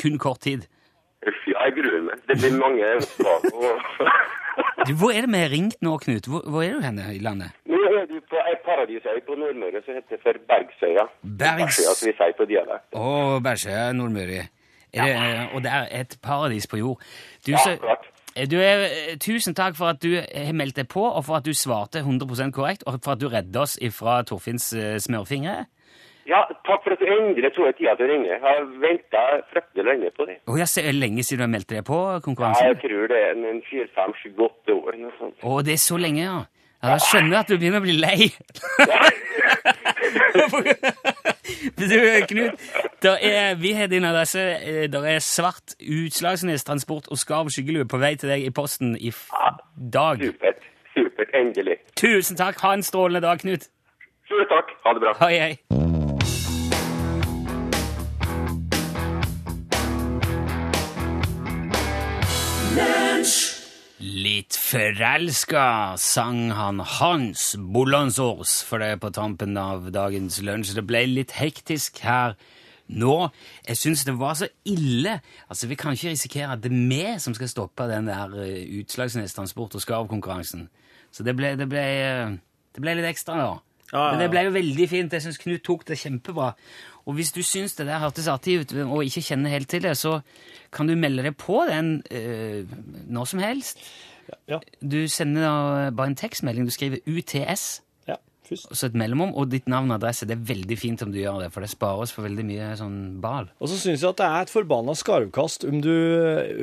[0.00, 0.64] kun kort tid.
[1.28, 1.91] Uff, jeg gruer.
[2.28, 3.42] Det blir mange svar.
[5.00, 6.26] Hvor er det vi har ringt nå, Knut?
[6.28, 7.54] Hvor, hvor er du henne i landet?
[7.70, 11.04] Nå er du på ei paradisøy på Nordmøre som heter for Bergsøya.
[11.22, 12.88] Bergs- Bergsøya, som vi sier på dialekt.
[12.98, 14.42] Å, Bergsøya, Nordmøre.
[14.92, 17.00] Det, eh, og det er et paradis på jord.
[17.46, 18.04] Du, Ja, klart.
[18.50, 21.44] du er, eh, tusen takk for at du har meldt deg på, og for at
[21.48, 25.64] du svarte 100% korrekt, og for at du redda oss fra Torfinns eh, smørfingre.
[26.28, 28.28] Ja, takk for at du endelig tok deg tida til å ringe.
[28.30, 30.38] Jeg har venta fryktelig lenge på det.
[30.46, 33.18] Oh, jeg ser er lenge siden du har meldt deg på Ja, jeg tror det
[33.18, 34.98] er en fire, fem, sju, åtte år.
[35.02, 36.38] Å, oh, det er så lenge, ja.
[36.82, 38.30] ja da skjønner jeg at du begynner å bli lei.
[41.78, 42.60] du, Knut,
[43.04, 44.38] er, vi har din adresse.
[44.38, 48.96] Det Der er svart Utslagsnes Transport og Skarv skyggelue på vei til deg i posten
[48.96, 49.10] i
[49.92, 50.22] dag.
[50.22, 50.66] Supert.
[50.94, 51.34] Supert.
[51.34, 51.76] Endelig.
[51.96, 52.60] Tusen takk.
[52.62, 53.70] Ha en strålende dag, Knut.
[54.28, 54.76] Tusen takk.
[54.84, 55.16] Ha det bra.
[55.26, 55.81] Hei, hei.
[64.02, 70.72] Litt forelska, sang han Hans Bollandsås for det på tampen av dagens lunsj.
[70.74, 72.34] Det ble litt hektisk her
[72.90, 73.28] nå.
[73.68, 75.20] Jeg syns det var så ille.
[75.46, 78.80] Altså, Vi kan ikke risikere at det er vi som skal stoppe den der eh,
[78.80, 80.66] Utslagsnes Transport og Skarv-konkurransen.
[81.14, 82.34] Så det ble, det, ble, eh,
[82.74, 83.54] det ble litt ekstra, da.
[83.92, 85.12] Ja, Men det ble jo veldig fint.
[85.12, 86.54] Jeg syns Knut tok det kjempebra.
[87.04, 89.96] Og hvis du syns det der hørtes artig ut, og ikke kjenner helt til det,
[89.98, 90.20] så
[90.72, 92.64] kan du melde deg på den øh,
[93.10, 93.82] når som helst.
[94.48, 94.60] Ja.
[94.80, 96.66] Du sender da bare en tekstmelding.
[96.66, 97.82] Du skriver UTS,
[98.52, 98.68] først.
[98.70, 100.26] og så et mellomrom, og ditt navn og adresse.
[100.28, 102.70] Det er veldig fint om du gjør det, for det sparer oss for veldig mye
[102.78, 103.48] sånn bal.
[103.60, 105.92] Og så syns jeg at det er et forbanna skarvkast om du,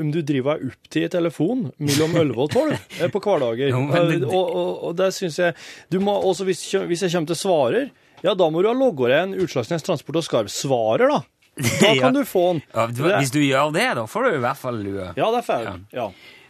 [0.01, 3.73] om du driver deg opp til telefon mellom 11 og 12 eh, på hverdager.
[3.73, 3.81] Jo,
[4.13, 5.53] det- og, og, og det syns jeg
[5.89, 7.89] du må, Også hvis, hvis jeg kommer til svarer,
[8.23, 11.21] ja, da må du ha logga deg en Utslagsnes Transport og Skarv-svarer, da.
[11.81, 12.01] Da Ja.
[12.05, 12.61] kan du få den.
[12.75, 15.09] Ja, du, hvis du gjør det, da får du i hvert fall lue.
[15.17, 15.65] Ja, det er feil.
[15.95, 16.05] Ja.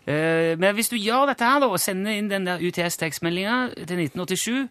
[0.10, 3.56] Eh, men hvis du gjør dette her da, og sender inn den der UTS-tekstmeldinga
[3.90, 4.68] til 1987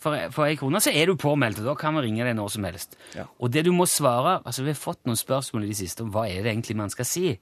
[0.00, 2.66] for, ei krone, så er du påmeldt, og da kan vi ringe deg når som
[2.68, 2.98] helst.
[3.16, 3.26] Ja.
[3.38, 6.12] Og det du må svare altså Vi har fått noen spørsmål i det siste om
[6.14, 7.38] hva er det egentlig man skal si.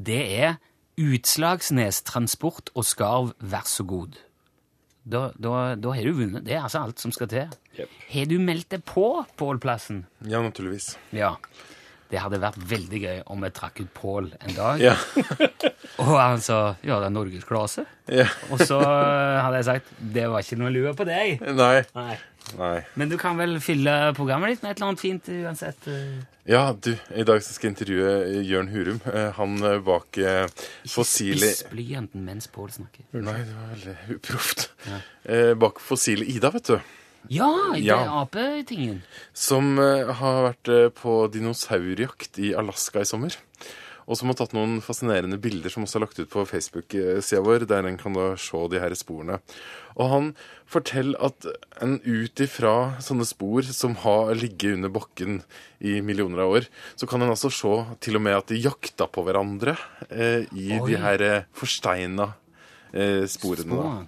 [0.00, 0.58] Det er
[1.00, 4.18] Utslagsnes Transport og Skarv, vær så god.
[5.02, 6.44] Da, da, da har du vunnet.
[6.46, 7.54] Det er altså alt som skal til.
[7.78, 7.94] Yep.
[8.12, 9.06] Har du meldt deg på
[9.40, 10.04] Pål-plassen?
[10.28, 10.92] Ja, naturligvis.
[11.16, 11.34] Ja.
[12.12, 14.82] Det hadde vært veldig gøy om jeg trakk ut Pål en dag.
[14.84, 14.92] Ja.
[16.02, 17.86] Og han sa ja, det er norgesklasse.
[18.12, 18.26] ja.
[18.52, 21.40] Og så eh, hadde jeg sagt det var ikke noe lue på deg.
[21.56, 21.78] Nei.
[21.96, 22.18] Nei.
[22.58, 22.76] Nei.
[22.98, 25.88] Men du kan vel fylle programmet ditt med et eller annet fint uansett.
[25.88, 26.20] eh.
[26.50, 28.98] Ja, du, i dag skal jeg intervjue Jørn Hurum.
[29.08, 30.48] Eh, Han eh, bak eh,
[30.90, 33.06] fossile Spiss blyanten mens Pål snakker.
[33.14, 34.66] Nei, det var veldig uproft.
[35.24, 36.80] Eh, bak fossile Ida, vet du.
[37.30, 38.00] Ja, det Ja.
[38.04, 39.02] er apetingen.
[39.32, 43.36] Som eh, har vært eh, på dinosaurjakt i Alaska i sommer.
[44.10, 47.66] Og som har tatt noen fascinerende bilder som også er lagt ut på Facebook-sida vår,
[47.70, 49.38] der en kan da se de her sporene.
[49.94, 50.32] Og han
[50.66, 51.46] forteller at
[51.80, 55.42] en ut ifra sånne spor som har ligget under bakken
[55.80, 56.66] i millioner av år,
[56.98, 59.76] så kan en altså se til og med at de jakta på hverandre
[60.10, 60.90] eh, i Oi.
[60.90, 62.32] de her eh, forsteina
[62.92, 63.78] eh, sporene.
[63.78, 64.06] da.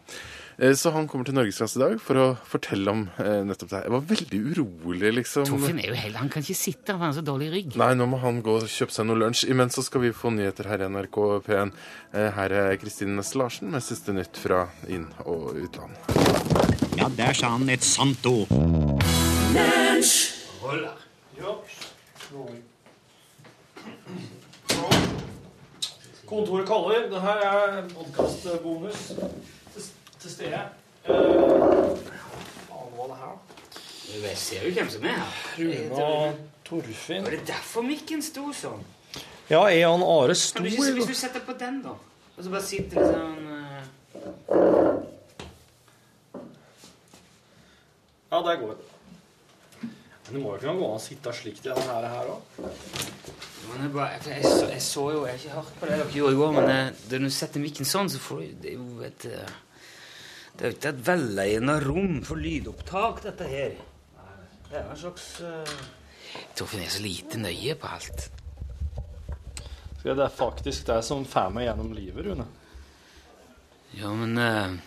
[0.59, 3.79] Eh, Så han kommer til Norgesklasse i dag for å fortelle om eh, nettopp det
[3.81, 3.87] her.
[3.89, 5.47] Jeg var veldig urolig, liksom.
[5.49, 7.77] Torfinn er jo heller, han kan ikke sitte, han har så dårlig rygg.
[7.81, 9.49] Nei, nå må han gå og kjøpe seg noe lunsj.
[9.51, 11.75] Imens så skal vi få nyheter her i NRK P1.
[12.15, 15.99] Eh, Her er Kristine Næss Larsen med siste nytt fra inn- og utland.
[16.99, 18.49] Ja, der sa han et sant ord.
[19.55, 20.15] Lunsj!
[26.27, 27.09] Kontoret kaller.
[27.11, 29.13] Det her er podkastbonus
[30.25, 30.61] til, stede.
[31.09, 31.13] Uh,
[33.09, 33.33] det her?
[34.29, 35.33] Jeg ser jo hvem som er her.
[35.59, 36.35] Rune og
[36.65, 37.25] Torfinn.
[37.25, 38.85] Var det derfor mikken sto sånn?
[39.51, 40.63] Ja, er han Are stor?
[40.63, 41.93] Kan du ikke, hvis du setter på den, da,
[42.37, 43.83] og så bare sitter det sånn uh...
[48.33, 48.77] Ja, det går.
[50.25, 52.41] Men det må jo kunne gå an å sitte slik til den her òg.
[53.69, 53.93] Men jeg,
[54.29, 56.51] jeg, så, jeg så jo Jeg har ikke hørt på det dere gjorde i går,
[56.57, 59.55] men eh, når du setter mikken sånn, så får du Det er jo et eh,
[60.55, 63.75] Det er jo ikke et velegnet rom for lydopptak, dette her.
[64.69, 65.75] Det er en slags uh...
[66.55, 68.29] Torfinn er så lite nøye på alt.
[70.05, 72.47] Det er faktisk det som får meg gjennom livet, Rune.
[73.99, 74.79] Ja, men uh...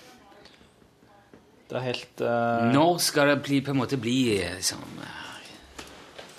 [1.67, 2.71] Det er helt uh...
[2.71, 5.23] Når skal det bli, på en måte bli eh, liksom eh,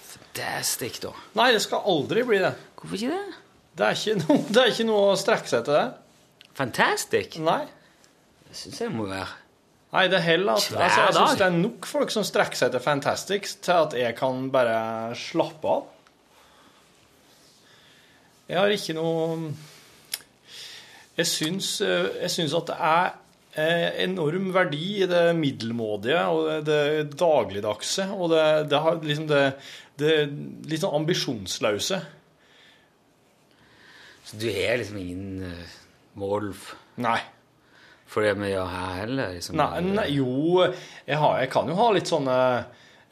[0.08, 1.12] Fantastic, da?
[1.36, 2.54] Nei, det skal aldri bli det.
[2.80, 3.40] Hvorfor ikke det?
[3.76, 5.88] Det er ikke noe, det er ikke noe å strekke seg til det.
[6.56, 7.36] Fantastic?
[7.44, 7.66] Nei.
[8.48, 9.28] Det syns jeg må være
[9.88, 12.82] Nei, det heller at altså, Jeg syns det er nok folk som strekker seg til
[12.84, 15.86] Fantastics til at jeg kan bare slappe av.
[18.48, 19.54] Jeg har ikke noe
[21.16, 23.08] Jeg syns, eh, jeg syns at det er
[23.64, 29.26] eh, enorm verdi i det middelmådige og det, det dagligdagse og det, det har liksom
[29.32, 29.42] det,
[29.98, 30.12] det
[30.68, 31.98] litt sånn ambisjonsløse.
[34.28, 35.74] Så du har liksom ingen eh,
[36.20, 36.52] mål
[37.00, 37.18] Nei.
[38.08, 39.34] For det vi gjør her heller?
[39.36, 42.36] Liksom, Nei, nei, jo, jeg, har, jeg kan jo ha litt sånne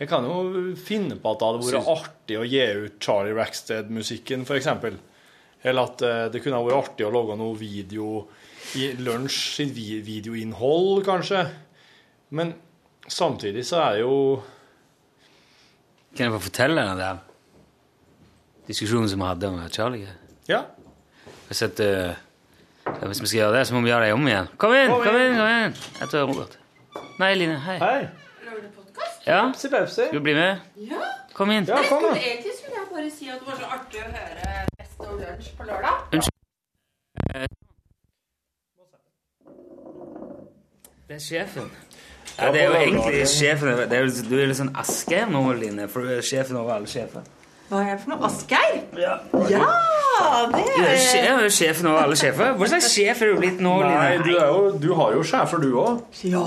[0.01, 0.39] Jeg kan jo
[0.81, 4.69] finne på at det hadde vært artig å gi ut Charlie Rackstead-musikken, f.eks.
[5.67, 8.27] Eller at eh, det kunne ha vært artig å lage noe video
[8.77, 11.47] i lunsj videoinnhold, kanskje.
[12.37, 12.53] Men
[13.09, 14.17] samtidig så er det jo
[16.17, 17.23] Kan jeg få fortelle den der
[18.67, 20.15] diskusjonen som vi hadde om Charlie?
[20.49, 20.65] Ja.
[21.47, 22.17] Jeg sett, eh,
[23.05, 24.49] hvis vi skal gjøre det, så må vi gjøre det om igjen.
[24.59, 24.89] Kom inn!
[24.91, 25.27] Kom kom inn.
[25.27, 25.75] inn, kom inn.
[26.01, 26.57] Jeg tror Robert.
[27.21, 27.59] Nei, Line.
[27.67, 27.79] Hei.
[27.79, 28.09] Hei.
[29.27, 29.95] Ja, Pepsi, Pepsi.
[30.07, 30.61] skal du bli med?
[30.77, 31.03] Ja.
[31.35, 31.65] Kom inn.
[31.69, 34.11] Ja, kom, kom, skulle, egentlig skulle jeg bare si at det var så artig å
[34.15, 35.95] høre Best of Lunsj på lørdag.
[36.15, 37.47] Unnskyld.
[41.09, 41.69] Det er sjefen.
[42.39, 43.69] Ja, det er jo egentlig sjefen.
[43.79, 46.75] Det er, jo- du er litt sånn Asgeir nå, Line, for du er sjefen over
[46.79, 47.23] alle sjefer.
[47.69, 48.29] Hva er det for noe?
[48.29, 48.77] Asgeir?
[49.01, 49.17] Ja.
[50.17, 52.53] Ja, det Du er, sjef er jo sjefen over alle sjefer.
[52.57, 55.61] Hva slags sjef er du blitt nå, Nei, du, er jo, du har jo sjefer,
[55.61, 55.99] du òg.
[56.25, 56.45] Ja.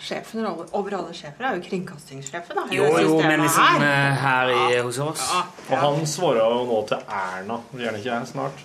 [0.00, 2.56] Sjefen over, over alle sjefer er jo kringkastingssjefen.
[2.56, 2.64] da.
[2.72, 3.84] Jo, jo, men liksom her.
[3.88, 5.26] eh, her i, hos oss
[5.68, 7.60] Og han svarer jo nå til Erna.
[7.76, 8.64] Gjerne ikke jeg snart?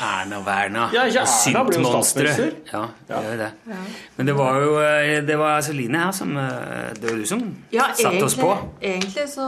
[0.00, 0.90] Erna Werna.
[0.92, 2.50] Ja, ikke Erna jo statsminister.
[2.72, 3.20] Ja, Ja.
[3.20, 3.50] det gjør det.
[3.72, 3.76] Ja.
[4.16, 7.26] Men det var jo eh, det var Celine Line her som eh, Det var du
[7.26, 8.50] som Ja, satte oss på.
[8.82, 9.46] egentlig så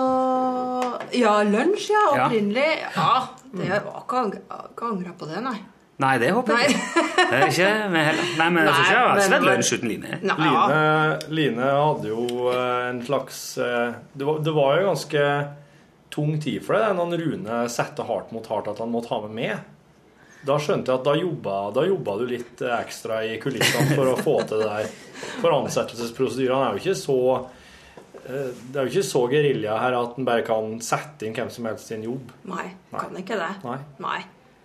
[1.13, 2.05] Ja, lunsj, ja.
[2.17, 2.27] Ja.
[2.29, 2.71] Opprinnelig.
[2.97, 3.29] Ja.
[3.53, 4.39] Det var ikke ang-
[4.71, 5.59] ikke angra på det, nei.
[5.99, 7.05] Nei, det håper jeg ikke.
[7.19, 8.27] Det er ikke med heller.
[8.39, 10.19] Nei, men jeg tror ikke det har Nei, vært lunsj uten Line.
[10.23, 15.25] Line, Line hadde jo eh, en slags det var, det var jo ganske
[16.15, 19.35] tung tid for det når Rune satte hardt mot hardt at han måtte ha med
[19.37, 19.59] meg.
[20.47, 24.13] Da skjønte jeg at da jobba, da jobba du litt eh, ekstra i kulissene for
[24.13, 24.91] å få til det der.
[25.43, 30.19] For ansettelsesprosedyrene er jo ikke så eh, Det er jo ikke så gerilja her at
[30.21, 32.35] en bare kan sette inn hvem som helst i en jobb.
[32.53, 33.53] Nei, kan ikke det.
[33.67, 33.79] Nei.
[34.05, 34.19] Nei.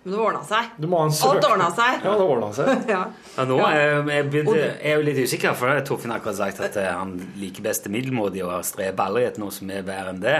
[0.04, 0.72] Men det ordna seg.
[0.76, 2.02] Du må ha en Alt ordna seg.
[2.04, 2.72] Ja, det ordna seg.
[2.94, 3.04] Ja.
[3.38, 6.60] Ja, nå er jeg, begynte, jeg er jo litt usikker, for Torfinn har akkurat sagt
[6.66, 10.12] at eh, han liker best det middelmådige og streber aldri etter noe som er bedre
[10.12, 10.36] enn det.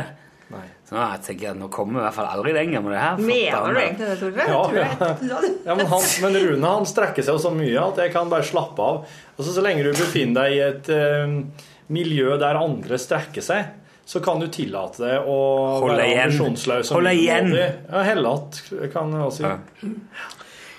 [0.54, 0.64] Nei.
[0.84, 3.20] Så jeg tenker at nå kommer vi i hvert fall aldri lenger med det her.
[3.24, 4.50] Mener du egentlig det, Torfinn?
[4.52, 5.46] Ja, ja.
[5.64, 8.44] Ja, men, han, men Rune han strekker seg jo så mye at jeg kan bare
[8.46, 8.98] slappe av.
[9.38, 11.64] Altså, Så lenge du befinner deg i et eh,
[11.94, 13.72] miljø der andre strekker seg,
[14.04, 15.38] så kan du tillate deg å
[15.80, 16.26] Holde være igjen.
[16.28, 16.90] ambisjonsløs.
[16.92, 17.52] Holde igjen.
[17.56, 18.60] Ja, helle att,
[18.92, 19.94] kan jeg også si.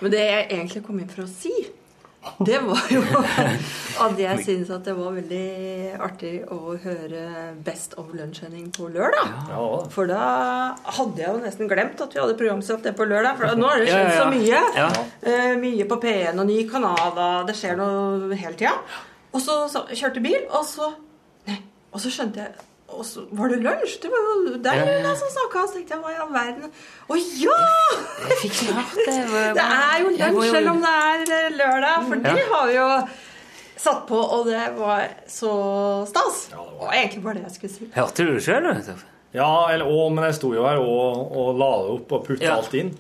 [0.03, 1.53] Men det jeg egentlig kom inn for å si,
[2.45, 3.01] det var jo
[4.05, 5.45] at jeg syns at det var veldig
[6.03, 7.23] artig å høre
[7.65, 9.31] Best of Lunsj-sending på lørdag.
[9.51, 10.25] Ja, For da
[10.97, 13.37] hadde jeg jo nesten glemt at vi hadde programsatt det på lørdag.
[13.39, 14.61] For nå har det skjedd så mye.
[14.81, 14.89] ja.
[15.21, 17.29] Eh, mye på P1 og ny Canada.
[17.47, 18.75] det skjer noe hele tida.
[19.35, 20.93] Og så, så kjørte bil, og så
[21.45, 21.59] Nei,
[21.93, 22.55] og så skjønte jeg
[22.95, 23.97] og så var det lunsj?
[24.03, 25.13] Det var jo deg Ja, ja, ja.
[25.19, 25.63] Som snakka.
[25.67, 26.71] Så tenkte jeg hva i all verden
[27.11, 27.59] Å ja!
[28.31, 28.51] Jeg
[29.07, 29.17] det.
[29.59, 32.87] Det er jo lunsj selv om det er eh, lørdag, for de har vi jo
[33.85, 35.51] satt på, og det var så
[36.09, 36.45] stas.
[36.55, 37.89] Og egentlig bare det jeg skulle si.
[37.93, 38.69] Hørte du det sjøl?
[39.35, 42.47] Ja, eller, å, men jeg sto jo her og, og la det opp og putta
[42.47, 42.55] Ja.
[42.55, 42.93] alt inn.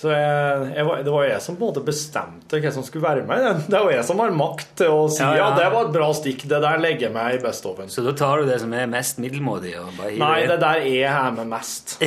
[0.00, 3.04] Så jeg, jeg var, det var jeg som på en måte bestemte hva som skulle
[3.04, 3.58] være med i den.
[3.66, 5.50] Det er jo jeg som har makt til å si Ja, ja, ja.
[5.58, 7.92] det var et bra stikk, det der legger jeg meg i best-oven.
[7.92, 9.74] Så da tar du det som er mest middelmådig?
[9.82, 11.96] Og bare Nei, det der er jeg med mest.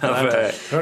[0.00, 0.08] Det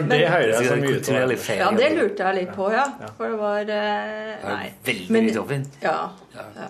[0.08, 1.32] det hører jeg så mye av.
[1.58, 2.84] Ja, det lurte jeg litt på, ja.
[3.18, 4.66] For det var eh, Nei.
[4.86, 5.64] Veldig Men- mye Torfinn.
[5.82, 5.96] Ja.
[6.36, 6.68] ja.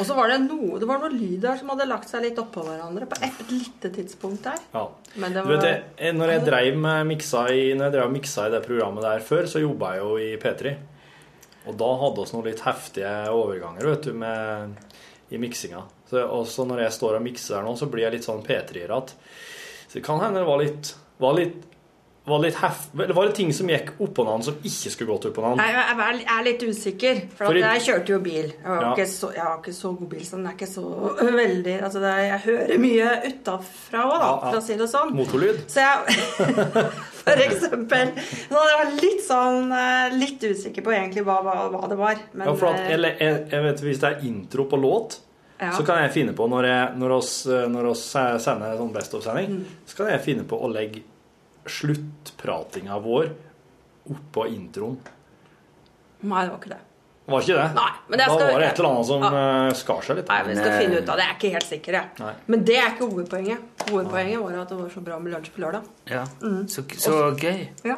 [0.00, 2.38] Og så var det noe Det var noe lyd der som hadde lagt seg litt
[2.40, 4.62] oppå hverandre på et lite tidspunkt der.
[4.72, 4.86] Ja.
[5.20, 8.14] Men det Du vet, var jeg, når jeg drev med miksa i, når jeg drev
[8.14, 10.74] miksa i det programmet der før, så jobba jeg jo i P3.
[11.68, 14.92] Og da hadde vi noen litt heftige overganger vet du, med,
[15.28, 15.84] i miksinga.
[16.10, 19.12] Så når jeg står og mikser her nå, så blir jeg litt sånn P3-rat.
[19.86, 21.60] Så det kan hende det var litt, var litt,
[22.28, 22.82] var litt hef...
[22.94, 26.26] Var det ting som gikk oppå noen som ikke skulle gått oppå noen jeg jeg
[26.34, 27.20] er litt usikker.
[27.34, 28.50] For, For i- jeg kjørte jo bil.
[28.52, 28.90] Jeg har, Ja.
[28.92, 30.84] ikke, så, jeg har ikke så god bil, så den er ikke så
[31.40, 35.14] veldig altså er, Jeg hører mye utafra òg, Ja, for å si det sånn.
[35.16, 35.62] Motorlyd?
[35.66, 35.96] Så jeg
[37.20, 38.12] For eksempel.
[38.48, 42.20] Så jeg var litt sånn eh, Litt usikker på egentlig hva, hva, hva det var.
[42.32, 45.18] Men ja, for at eller, jeg, jeg, jeg vet Hvis det er intro på låt,
[45.60, 45.72] Ja.
[45.76, 47.32] så kan jeg finne på når, jeg, når, oss,
[47.68, 48.04] når oss
[48.40, 49.64] sender sånn Best of-sending, Mm.
[49.86, 51.02] så kan jeg finne på å legge
[51.70, 53.30] sluttpratinga vår
[54.10, 54.98] oppå introen.
[56.20, 56.80] Nei, det var ikke det.
[57.30, 57.66] Var ikke det?
[57.76, 59.28] Nei, men det da skal- var det et eller annet som Ja.
[59.68, 60.28] eh, skar seg litt.
[60.28, 61.24] Nei, vi skal finne ut av det.
[61.24, 62.08] Jeg er ikke helt sikker, jeg.
[62.18, 62.34] Nei.
[62.48, 63.58] Men det er ikke hovedpoenget.
[63.90, 65.84] Hovedpoenget var at det var så bra med lunsj på lørdag.
[66.06, 66.64] Ja, Mm.
[66.68, 67.68] så, så gøy.
[67.84, 67.96] Ja.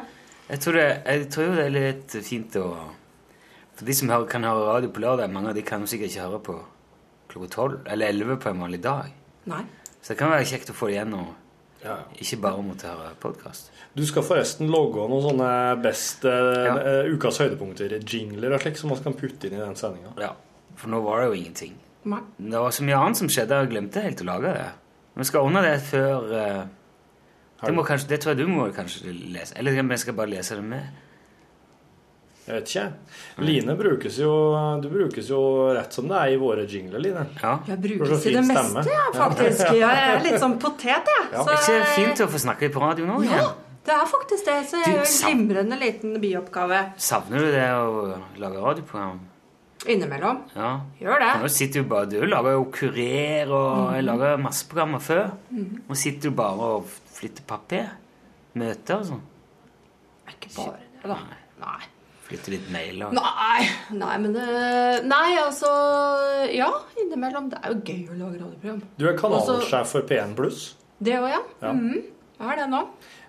[0.49, 2.77] Jeg tror, det, jeg tror det er litt fint å
[3.75, 6.39] For de som kan høre radio på lørdag, mange av de kan sikkert ikke høre
[6.43, 6.59] på
[7.29, 9.11] klokka tolv eller elleve på en vanlig dag.
[9.47, 9.63] Nei.
[9.99, 11.27] Så det kan være kjekt å få det igjen
[11.91, 13.71] og ikke bare måtte høre podkast.
[13.93, 15.49] Du skal forresten logge noen sånne
[15.83, 16.75] best ja.
[16.77, 20.13] uh, ukas høydepunkter, jingler og slikt, som man kan putte inn i den sendinga.
[20.21, 20.31] Ja,
[20.79, 21.75] for nå var det jo ingenting.
[22.09, 22.21] Nei.
[22.37, 24.69] Det var så mye annet som skjedde, jeg glemte helt å lage det.
[25.13, 26.63] Vi skal ordne det før uh,
[27.63, 29.55] det, må kanskje, det tror jeg du må kanskje lese.
[29.59, 31.02] Eller vi skal bare lese det med.
[32.43, 32.85] Jeg vet ikke.
[33.47, 34.31] Line brukes jo
[34.83, 35.39] Du brukes jo
[35.77, 37.25] rett som det er i våre jingler, Line.
[37.41, 37.53] Ja.
[37.69, 39.61] Jeg brukes i det meste, ja, faktisk.
[39.83, 39.91] Ja.
[39.93, 41.27] Jeg er litt sånn potet, jeg.
[41.31, 41.43] Ja.
[41.47, 43.45] Det er ikke fint å få snakke på radio nå Ja,
[43.87, 44.57] det er faktisk det.
[44.69, 49.21] Så jeg gjør en glimrende liten bioppgave Savner du det å lage radioprogram?
[49.83, 50.37] innimellom.
[50.55, 50.69] Ja.
[50.99, 51.31] Gjør det.
[51.41, 55.25] Nå sitter du bare Du lager jo Kurer og jeg lager masse programmer før.
[55.51, 55.81] Mhm.
[55.89, 56.87] Nå sitter du bare og
[57.17, 57.89] flytter papir.
[58.55, 59.21] Møter og sånn.
[60.27, 61.17] Er Ikke bare det, da.
[61.63, 61.81] Nei.
[62.33, 63.63] Flytter litt mail og Nei,
[63.93, 64.45] nei, men det
[65.05, 65.69] Nei, altså
[66.51, 66.69] Ja,
[66.99, 67.49] innimellom.
[67.53, 68.81] Det er jo gøy å lage radioprogram.
[68.97, 70.71] Du er kanalsjef for P1 Pluss.
[71.03, 71.41] Det òg, ja.
[71.61, 71.73] Ja.
[71.73, 71.99] Mhm.
[72.39, 72.87] Jeg er det nå.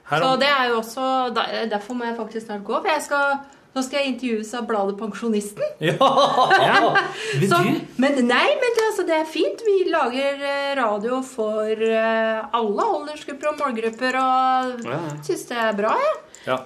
[0.09, 1.35] Her Så om- det er jo også
[1.71, 2.81] Derfor må jeg faktisk snart gå.
[2.81, 3.39] For jeg skal
[3.75, 5.65] nå skal jeg intervjues av bladet Pensjonisten.
[5.81, 7.59] Vil Så,
[7.99, 9.65] men nei, men det, altså, det er fint.
[9.67, 15.01] Vi lager eh, radio for eh, alle aldersgrupper og målgrupper, og Ja.
[15.27, 16.15] syns det er bra, jeg.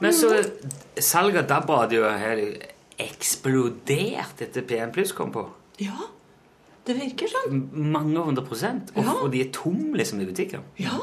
[0.00, 0.30] Men så
[0.98, 2.40] salget av DAB-radioer har
[2.98, 5.44] eksplodert etter P1 Pluss kom på.
[5.82, 6.08] Ja.
[6.88, 7.60] Det virker sånn.
[7.92, 8.90] Mange hundre prosent.
[8.96, 9.12] Og, Ja.
[9.22, 10.62] og de er tom liksom i butikken.
[10.80, 10.96] Ja.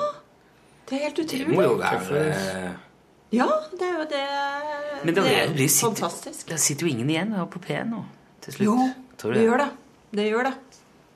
[0.89, 1.47] Det er helt utrolig.
[1.47, 2.75] Det må jo være
[3.31, 4.25] Ja, det er jo det
[5.05, 6.47] Men det, det er, er det, sitter, fantastisk.
[6.47, 8.03] det sitter jo ingen igjen her på P1 nå
[8.41, 8.65] til slutt.
[8.65, 9.69] Jo, det gjør det.
[10.15, 10.53] Det gjør det.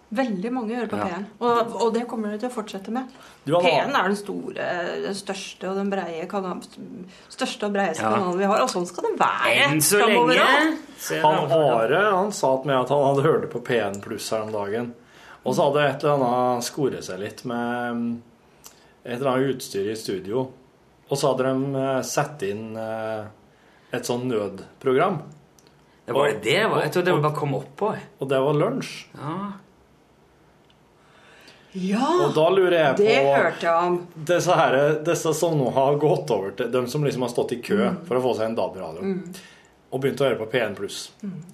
[0.10, 1.06] Veldig mange hører på Ja.
[1.06, 1.26] P1.
[1.46, 3.12] Og, og det kommer de til å fortsette med.
[3.46, 4.70] Har- P1 er den store,
[5.04, 6.62] den største og den breie kanal,
[7.30, 8.16] største og breieste Ja.
[8.16, 8.62] kanalen vi har.
[8.64, 10.78] Og sånn skal det være Enn så lenge.
[11.22, 14.42] Han Are han sa til meg at han hadde hørt det på P1 Pluss her
[14.48, 14.94] om dagen.
[15.46, 18.22] Og så hadde et eller annet skoret seg litt med
[19.06, 20.48] et eller annet utstyr i studio.
[21.10, 23.26] Og så hadde de eh, satt inn eh,
[23.94, 25.22] et sånn nødprogram.
[26.06, 26.82] Det var det det var?
[26.82, 27.96] Jeg trodde det var bare kom oppå.
[28.20, 29.06] Og det var lunsj.
[29.16, 29.38] Ja.
[31.78, 33.98] Ja, Og da lurer jeg på det hørte jeg om.
[34.26, 37.62] Disse, her, disse som nå har gått over til De som liksom har stått i
[37.62, 37.98] kø Mm.
[38.08, 39.36] for å få seg en DAB-radio Mm.
[39.94, 41.12] og begynt å høre på P1 Pluss,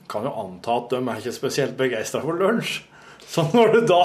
[0.07, 2.82] kan jo anta at de er ikke spesielt begeistra for lunsj.
[3.28, 4.01] Så når det da,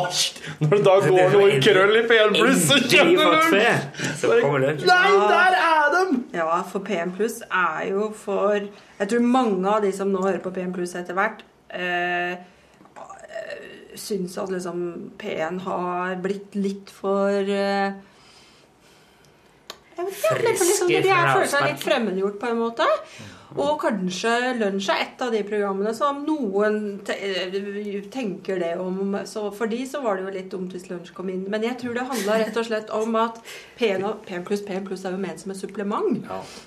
[0.65, 4.17] når det da går noen krøll i P1 Pluss, så kjenner du lunsj!
[4.19, 4.87] Så kommer lunsj.
[4.87, 6.21] Nei, der er de!
[6.39, 10.41] Ja, for PM Pluss er jo for Jeg tror mange av de som nå hører
[10.43, 12.37] på PM Pluss etter hvert, eh,
[14.01, 14.84] syns at liksom
[15.20, 17.98] P1 har blitt litt for uh,
[20.01, 22.86] jeg vet ikke, det er liksom, De er føler seg litt fremmedgjort på en måte.
[23.57, 27.01] Og kanskje Lunsj er et av de programmene som noen
[28.12, 29.16] tenker det om.
[29.26, 31.44] Så for de så var det jo litt dumt hvis Lunsj kom inn.
[31.51, 33.40] Men jeg tror det handla rett og slett om at
[33.80, 36.20] P1 pluss P1 pluss er jo ment som et supplement.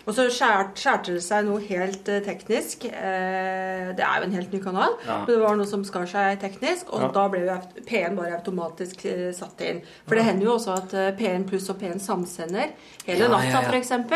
[0.07, 2.85] Og så skjær- skjærte det seg noe helt eh, teknisk.
[2.89, 4.97] Eh, det er jo en helt ny kanal.
[5.07, 5.19] Ja.
[5.23, 7.11] Men det var noe som skar seg teknisk, og Ja.
[7.15, 7.57] da ble jo
[7.87, 9.81] P1 bare automatisk eh, satt inn.
[10.07, 12.71] For det hender jo også at eh, P1 pluss og P1 samsender
[13.07, 13.69] hele Ja, natta, ja, ja.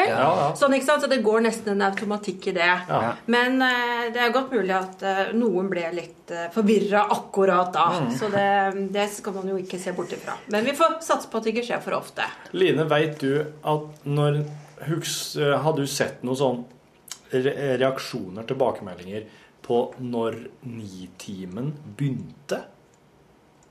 [0.07, 0.53] Ja, ja.
[0.55, 1.03] Sånn, ikke sant?
[1.03, 2.56] Så det går nesten en automatikk i det.
[2.65, 3.13] Ja.
[3.25, 7.87] Men uh, det er godt mulig at uh, noen ble litt uh, forvirra akkurat da.
[8.01, 8.13] Mm.
[8.17, 8.47] Så det,
[8.95, 10.37] det skal man jo ikke se bort ifra.
[10.53, 12.27] Men vi får satse på at det ikke skjer for ofte.
[12.57, 19.27] Line, veit du at når eh, har du sett noen sånne re reaksjoner, tilbakemeldinger,
[19.67, 20.37] på når
[20.71, 22.61] Nitimen begynte?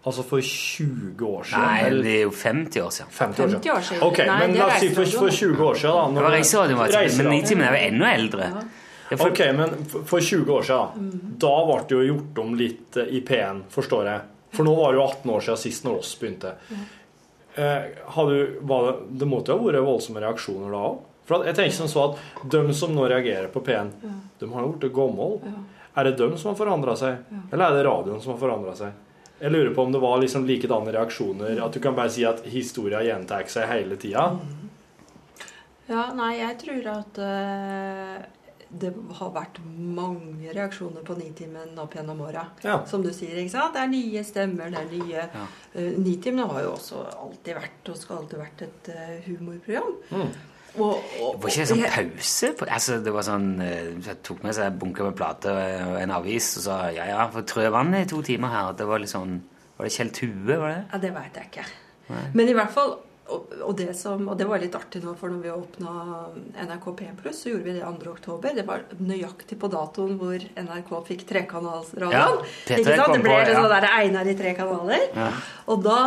[0.06, 1.62] Altså for 20 år siden?
[1.66, 3.10] Nei, eller- det er jo 50 år siden.
[3.10, 4.02] 50 år 50 år siden.
[4.06, 6.20] Ok, Nei, men la oss si for, for 20 år siden, da.
[6.20, 8.50] Det var Reiseradioen, var det, men Nitimen er jo enda eldre.
[9.10, 12.54] Ja, for- Ok, men for- for 20 år siden, da ble det jo gjort om
[12.54, 14.20] litt eh, i P1, forstår jeg.
[14.52, 16.54] For nå var det jo 18 år siden sist når oss begynte.
[17.56, 17.82] Eh,
[18.28, 20.98] du, var det, det måtte jo ha vært voldsomme reaksjoner da òg?
[21.26, 23.90] For jeg tenker som så at de som nå reagerer på P1,
[24.38, 25.40] de har jo blitt gamle.
[25.96, 27.16] Er det de som har forandra seg,
[27.52, 28.92] eller er det radioen som har forandra seg?
[29.38, 32.40] Jeg lurer på om det var liksom likedanne reaksjoner, at du kan bare si at
[32.48, 34.30] historia gjentar seg hele tida.
[35.86, 38.16] Ja, nei, jeg tror at uh,
[38.68, 42.48] det har vært mange reaksjoner på Nitimen opp gjennom åra.
[42.64, 42.80] Ja.
[42.88, 43.76] Som du sier, ikke sant?
[43.76, 48.00] Det er nye stemmer, det er nye uh, Nitimen har jo også alltid vært, og
[48.00, 49.96] skal alltid vært, et uh, humorprogram.
[50.10, 50.55] Mm.
[50.76, 52.52] Og, og, var ikke en sånn pause?
[52.66, 55.56] Altså, det var sånn, eh, Jeg tok med seg en bunke med plater
[55.86, 58.76] og en avis og sa ja, ja, for trø vann i to timer her.
[58.76, 59.40] Det var sånn
[59.76, 60.84] Var det Kjell Tue, var det?
[60.92, 61.66] Ja, det veit jeg ikke.
[62.12, 62.24] Nei.
[62.38, 62.96] Men i hvert fall
[63.26, 65.92] og, og, det som, og det var litt artig nå, for når vi åpna
[66.62, 68.12] NRK P1+, så gjorde vi det 2.
[68.12, 68.52] oktober.
[68.54, 72.14] Det var nøyaktig på datoen hvor NRK fikk trekanalsradioen.
[72.14, 73.02] Ja, P3 ikke sant?
[73.02, 73.56] kom Det ble på, ja.
[73.58, 75.08] sånn der Einar i tre kanaler.
[75.16, 75.30] Ja.
[75.74, 75.98] Og da,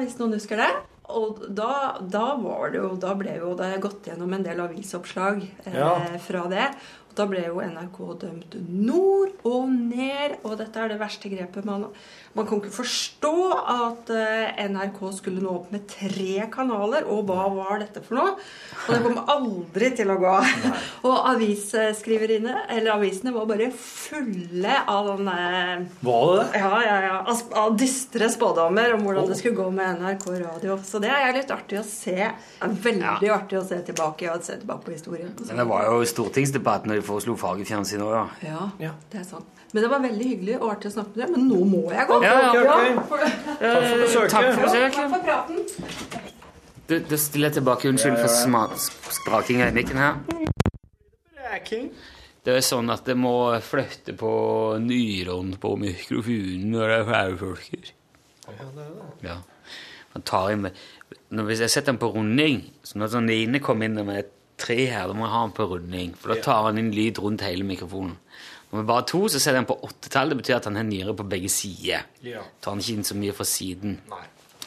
[0.00, 0.70] hvis noen husker det
[1.08, 5.42] og da, da var det jo Da ble jo det gått gjennom en del avisoppslag
[5.64, 5.94] eh, Ja.
[6.20, 6.66] fra det.
[7.08, 11.64] Og da ble jo NRK dømt nord og ned, og dette er det verste grepet.
[11.64, 11.86] Man,
[12.36, 13.30] man kan ikke forstå
[13.72, 18.34] at eh, NRK skulle nå opp med tre kanaler, og hva var dette for noe?
[18.84, 20.34] Og det kom aldri til å gå.
[21.08, 25.36] og avisskriveriene, eller avisene, var bare fulle av sånne
[26.04, 26.62] Var det det?
[26.62, 27.18] ja, ja, ja.
[27.62, 30.78] Av- dystre spådommer om hvordan det skulle gå med NRK radio.
[30.84, 32.16] Så det er litt artig å se.
[32.62, 35.34] Veldig artig å se tilbake og se tilbake på historien.
[35.48, 38.48] Men det var jo stortingsdebatt når de foreslo fargefjernsyn òg, da.
[38.82, 39.57] Ja, det er sant.
[39.72, 41.32] Men det var veldig hyggelig og artig å snakke med deg.
[41.36, 42.18] Men nå må jeg gå.
[42.24, 43.08] Ja, ja, ok.
[43.08, 44.30] for- Takk for besøket.
[44.32, 44.94] Takk for besøket.
[44.94, 45.56] Takk for praten.
[46.88, 47.88] Du, du stiller tilbake.
[47.90, 48.32] Unnskyld for
[49.12, 50.14] spraking i mikken her.
[52.44, 54.30] Det er sånn at det må flytte på
[54.80, 57.90] nyrene på mikrofonen når det er ferdigfolker.
[59.26, 59.36] Ja.
[60.14, 60.78] Man tar inn med,
[61.34, 64.30] når, hvis jeg setter den på runding, så når sånn det kommer inn med et
[64.58, 67.20] tre her, da må jeg ha den på runding, for da tar han inn lyd
[67.22, 68.16] rundt hele mikrofonen.
[68.68, 70.34] Når vi bare er to, så setter den på åttetall.
[70.34, 72.04] Det betyr at han har nyre på begge sider.
[72.26, 72.42] Ja.
[72.60, 73.96] Tar han ikke inn så mye fra siden.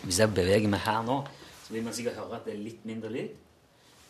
[0.02, 1.20] Hvis jeg beveger meg her nå,
[1.68, 3.36] så vil man sikkert høre at det er litt mindre lyd.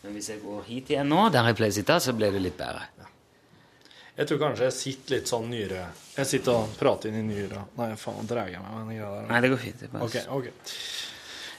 [0.02, 2.40] Men hvis jeg går hit igjen nå, der jeg pleier å sitte, så blir det
[2.42, 2.88] litt bedre.
[4.12, 5.84] Jeg tror kanskje jeg sitter litt sånn nyre
[6.18, 7.62] Jeg sitter og prater inn i nyra.
[7.78, 9.28] Nei, faen, drar jeg meg med den greia der.
[9.30, 9.84] Nei, det går fint.
[9.84, 10.48] Det Ok, ok.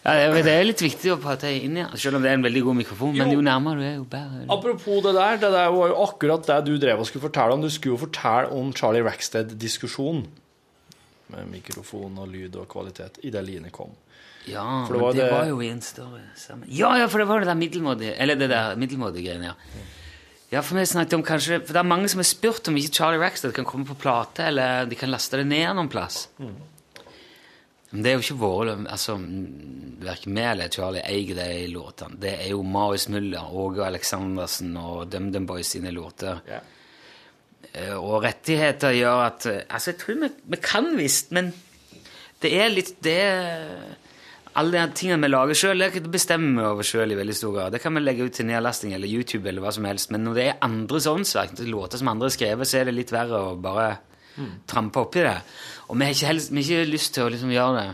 [0.05, 2.63] Ja, det er- litt viktig å prate inn i, selv om det er en veldig
[2.63, 3.15] god mikrofon.
[3.15, 4.45] Men jo nærmere du er, jo bedre.
[4.51, 7.61] Apropos det der, det der var jo akkurat det du drev og skulle fortelle om.
[7.61, 10.27] Du skulle jo fortelle om Charlie Rackstead-diskusjonen.
[11.29, 13.89] Med mikrofon og lyd og kvalitet idet Line kom.
[14.45, 16.65] Ja, For det var det, det- var jo i en større sammen.
[16.67, 19.53] Ja, ja, for det var det der middelmådige Eller det der middelmådige greiene, ja.
[20.51, 22.91] Ja, for vi snakket om kanskje For det er mange som har spurt om ikke
[22.93, 26.27] Charlie Rackstead kan komme på plate, eller de kan laste det ned noen plass.
[26.39, 26.53] Men
[27.93, 29.19] det er jo ikke våre altså,
[30.03, 32.17] Verken vi eller Charlie eier de låtene.
[32.19, 36.41] Det er jo Marius Müller, Åge Aleksandersen og DumDum Boys sine låter.
[36.49, 36.65] Yeah.
[38.01, 41.53] Og rettigheter gjør at eh, Altså, jeg tror vi, vi kan visst, men
[42.43, 43.19] det er litt det
[44.59, 47.73] Alle de tingene vi lager sjøl, bestemmer vi over sjøl i veldig stor grad.
[47.73, 50.11] Det kan vi legge ut til nedlasting eller YouTube eller hva som helst.
[50.13, 52.97] Men når det er andres åndsverk, er låter som andre har skrevet, så er det
[52.97, 53.95] litt verre å bare
[54.69, 55.35] trampe oppi det.
[55.89, 57.89] Og vi har ikke, helst, vi har ikke lyst til å liksom gjøre det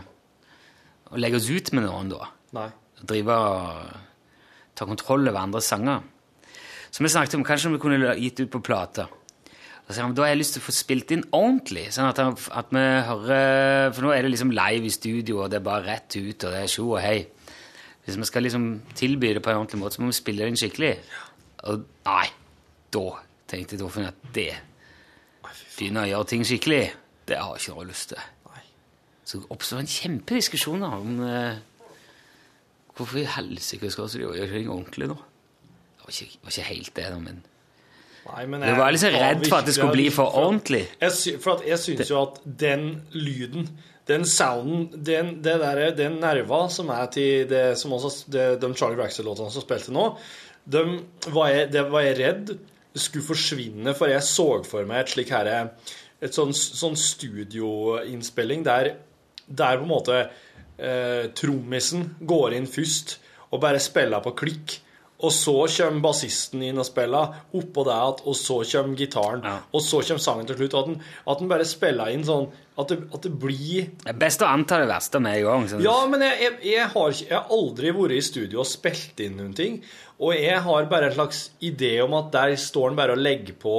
[1.10, 2.28] Å legge oss ut med noen da.
[2.56, 2.68] Nei.
[3.00, 3.94] Drive og
[4.78, 6.04] ta kontroll over andres sanger.
[6.90, 9.08] Så vi snakket om kanskje vi kunne gitt ut på plate.
[9.90, 11.88] Da har jeg lyst til å få spilt inn ordentlig.
[11.90, 15.58] sånn at, at vi hører For nå er det liksom live i studio, og det
[15.58, 17.18] er bare rett ut, og det er tjo og hei.
[18.04, 20.52] Hvis vi skal liksom tilby det på en ordentlig måte, så må vi spille det
[20.52, 20.92] inn skikkelig.
[21.70, 22.26] Og nei,
[22.94, 23.06] da
[23.50, 24.52] tenkte Doffen at det
[25.80, 26.82] Begynne å gjøre ting skikkelig,
[27.30, 28.28] det har jeg ikke noe lyst til.
[29.30, 31.60] Så oppstår en kjempediskusjon om eh,
[32.98, 35.16] hvorfor i helsike skal vi gjøre ting ordentlig nå.
[36.00, 37.40] Det var ikke, var ikke helt det, da, men
[38.30, 40.82] Nei, men Jeg var liksom redd for at det skulle bli for ordentlig.
[41.00, 42.84] Jeg, for jeg syns jo at den
[43.16, 43.70] lyden,
[44.10, 48.70] den sounden, den, det der, den nerva som er til det som også, det, de
[48.76, 50.04] Charlie Braxton-låtene som spilte nå,
[50.70, 50.84] de,
[51.32, 52.52] var jeg, det var jeg redd
[52.94, 55.58] skulle forsvinne, for jeg så for meg et slik herre
[56.20, 58.90] Et sånn, sånn studioinnspilling der,
[59.48, 63.14] der på en måte eh, trommisen går inn først
[63.50, 64.74] og bare spiller på klikk.
[65.20, 69.84] Og så kommer bassisten inn og spiller, oppå det igjen, og så kommer gitaren, og
[69.84, 70.76] så kommer sangen til slutt.
[70.80, 70.98] At den,
[71.32, 72.50] at den bare spiller inn sånn
[72.80, 75.82] At det, at det blir Det er best å anta det verste med en gang.
[75.84, 79.36] Ja, men jeg, jeg, jeg, har, jeg har aldri vært i studio og spilt inn
[79.36, 79.80] noen ting.
[80.20, 83.56] Og jeg har bare en slags idé om at der står han bare og legger
[83.60, 83.74] på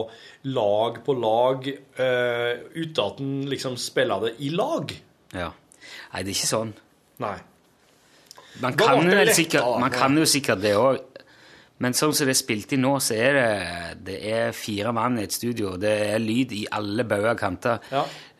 [0.53, 4.93] lag på lag eh, uten at han liksom spiller det i lag.
[5.37, 5.51] Ja.
[6.11, 6.75] Nei, det er ikke sånn.
[7.21, 7.37] Nei.
[8.59, 10.97] Man kan, ble det sikkert, man kan jo sikkert det òg.
[11.81, 13.45] Men sånn som det er spilt inn nå, så er det,
[14.05, 15.71] det er fire mann i et studio.
[15.81, 17.79] Det er lyd i alle bauger kanter.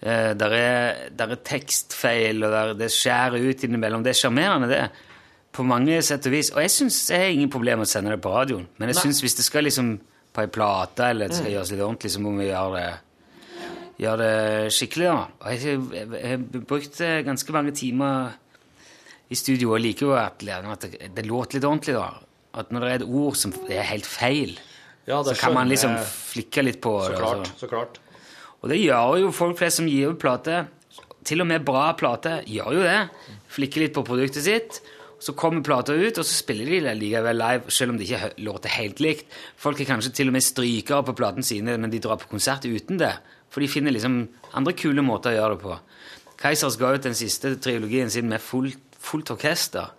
[0.01, 4.03] Eh, der, er, der er tekstfeil, og der, det skjærer ut innimellom.
[4.05, 4.83] Det er sjarmerende, det.
[5.51, 6.53] På mange sett og vis.
[6.53, 8.67] Og jeg syns jeg har ingen problemer med å sende det på radioen.
[8.77, 9.89] Men jeg synes syns hvis det skal liksom
[10.31, 11.55] på ei plate, eller det skal Mm.
[11.57, 12.91] gjøres litt ordentlig, så må vi gjøre det
[14.01, 15.07] gjøre det skikkelig.
[15.11, 15.25] da.
[15.41, 16.37] Og jeg har
[16.69, 18.31] brukt eh, ganske mange timer
[19.29, 21.95] i studio og liker jo at, at det, det låter litt ordentlig.
[21.95, 22.07] da.
[22.53, 24.57] At når det er et ord som er helt feil,
[25.07, 27.17] Ja, så kan man liksom flikke litt på Så det.
[27.17, 27.37] klart.
[27.47, 27.59] altså.
[27.59, 27.99] Så klart.
[28.61, 30.67] Og det gjør jo folk flest som gir ut plate.
[31.25, 33.09] Til og med bra plate gjør jo det.
[33.49, 34.81] Flikker litt på produktet sitt.
[35.21, 38.31] Så kommer plata ut, og så spiller de det likevel live, selv om det ikke
[38.41, 39.25] låter helt likt.
[39.55, 42.65] Folk er kanskje til og med strykere på platene sine, men de drar på konsert
[42.65, 43.13] uten det.
[43.53, 44.27] For de finner liksom
[44.57, 45.79] andre kule måter å gjøre det på.
[46.41, 49.91] Keisers ga ut den siste trilogien sin med fullt, fullt orkester.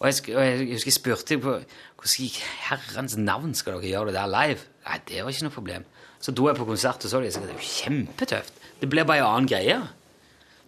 [0.00, 2.28] Og jeg, og jeg husker jeg spurte på hvordan i
[2.64, 4.62] herrens navn skal dere gjøre det der live.
[4.86, 5.84] Nei, det var ikke noe problem.
[6.20, 7.32] Så dro jeg på konsert og så det.
[7.34, 8.56] Sa, det er jo kjempetøft.
[8.80, 9.76] Det blir bare en annen greie.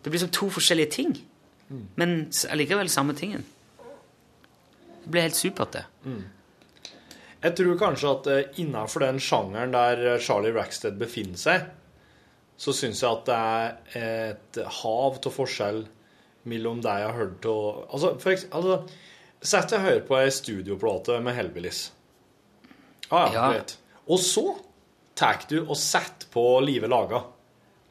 [0.04, 1.16] Det blir som to forskjellige ting.
[1.96, 3.44] Men allikevel samme tingen.
[5.02, 5.84] Det ble helt supert, det.
[7.42, 11.64] Jeg tror kanskje at innafor innenfor den sjangeren der eh, Charlie Rackstead befinner seg,
[12.60, 13.38] så syns jeg at det
[13.96, 15.80] er et hav av forskjell
[16.52, 19.00] mellom det jeg har hørt og Altså, for eksempel, altså
[19.42, 21.90] Sett deg og hør på ei studioplate med Hellbillies.
[23.10, 23.48] Ah, ja, Ja.
[23.52, 23.76] greit.
[24.08, 24.44] Og så
[25.18, 27.24] tar du og setter på Live Laga,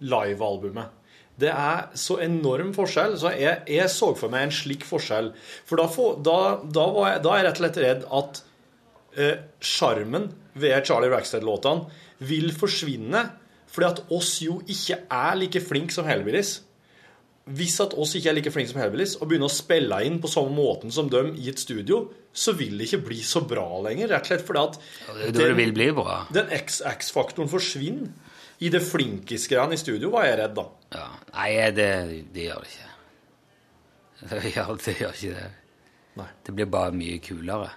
[0.02, 0.98] livealbumet.
[1.42, 3.18] Det er så enorm forskjell.
[3.18, 5.32] Så jeg, jeg så for meg en slik forskjell.
[5.66, 8.42] For da, for, da, da, var jeg, da er jeg rett og slett redd at
[9.18, 11.88] eh, ved Charlie Rackstead-låtene
[12.28, 13.30] vil forsvinne
[13.72, 16.58] fordi at oss jo ikke er like flinke som Hellbillies.
[17.50, 20.30] Hvis at oss ikke er like flinke som Hellbillies og begynner å spille inn på
[20.30, 24.12] samme måten som dem i et studio, så vil det ikke bli så bra lenger.
[24.14, 24.78] Rett og slett fordi at
[25.10, 26.20] det er det vil bli bra.
[26.32, 28.14] den XX-faktoren forsvinner.
[28.62, 30.68] I det flinkisgreiene i studio var jeg redd, da.
[30.94, 31.08] Ja.
[31.34, 31.90] Nei, det,
[32.30, 32.88] det gjør det ikke.
[34.30, 36.26] Det gjør, det gjør ikke det.
[36.46, 37.72] Det blir bare mye kulere.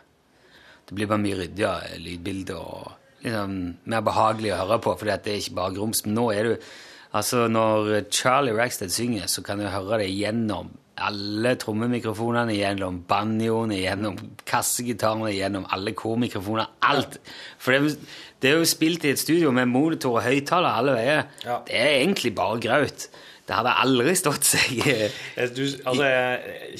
[0.84, 2.90] Det blir bare mye ryddigere lydbilder og
[3.24, 3.54] liksom
[3.88, 6.04] mer behagelig å høre på, fordi det er ikke bare grums.
[6.04, 6.66] Men nå er du
[7.14, 13.80] Altså, når Charlie Rackstead synger, så kan du høre det gjennom alle trommemikrofonene, gjennom banjoene,
[13.82, 16.70] gjennom kassegitarene, gjennom alle kormikrofoner.
[16.86, 17.18] Alt!
[17.58, 17.96] For det,
[18.42, 21.30] det er jo spilt i et studio med monitor og høyttaler alle veier.
[21.66, 23.08] Det er egentlig bare graut.
[23.44, 24.78] Det hadde aldri stått seg
[25.56, 26.06] Du, altså,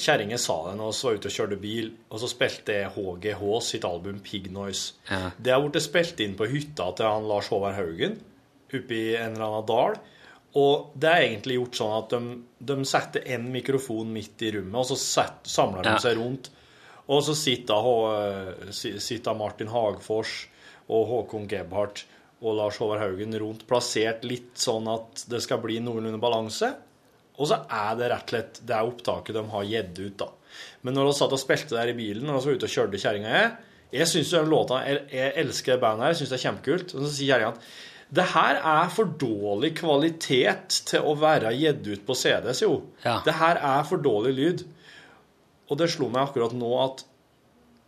[0.00, 3.84] Kjerringa sa det når vi var ute og kjørte bil, og så spilte HGH sitt
[3.84, 4.94] album Pig Noise.
[5.10, 5.26] Ja.
[5.36, 8.16] Det har blitt spilt inn på hytta til han Lars Håvard Haugen
[8.74, 10.00] oppe i en eller annen dal.
[10.60, 12.34] Og det er egentlig gjort sånn at de,
[12.70, 16.50] de setter en mikrofon midt i rommet, og så set, samler de seg rundt.
[17.10, 18.70] Og så sitter, H-
[19.02, 20.36] sitter Martin Hagfors
[20.88, 22.04] og Håkon Gebhardt
[22.44, 26.70] og Lars Håvard Haugen rundt, plassert litt sånn at det skal bli noenlunde balanse.
[27.34, 30.28] Og så er det rett og slett det er opptaket de har gitt ut, da.
[30.86, 33.00] Men når vi satt og spilte der i bilen, og vi var ute og kjørte
[33.02, 33.32] kjerringa
[33.94, 36.44] jeg, syns jo den låta Jeg, jeg elsker det bandet her, jeg syns det er
[36.44, 36.94] kjempekult.
[36.94, 37.66] Og så sier kjerringa at
[38.14, 42.76] det her er for dårlig kvalitet til å være gitt ut på CDs, jo.
[43.02, 43.18] Ja.
[43.26, 44.64] Det her er for dårlig lyd.
[45.70, 47.04] Og det slo meg akkurat nå at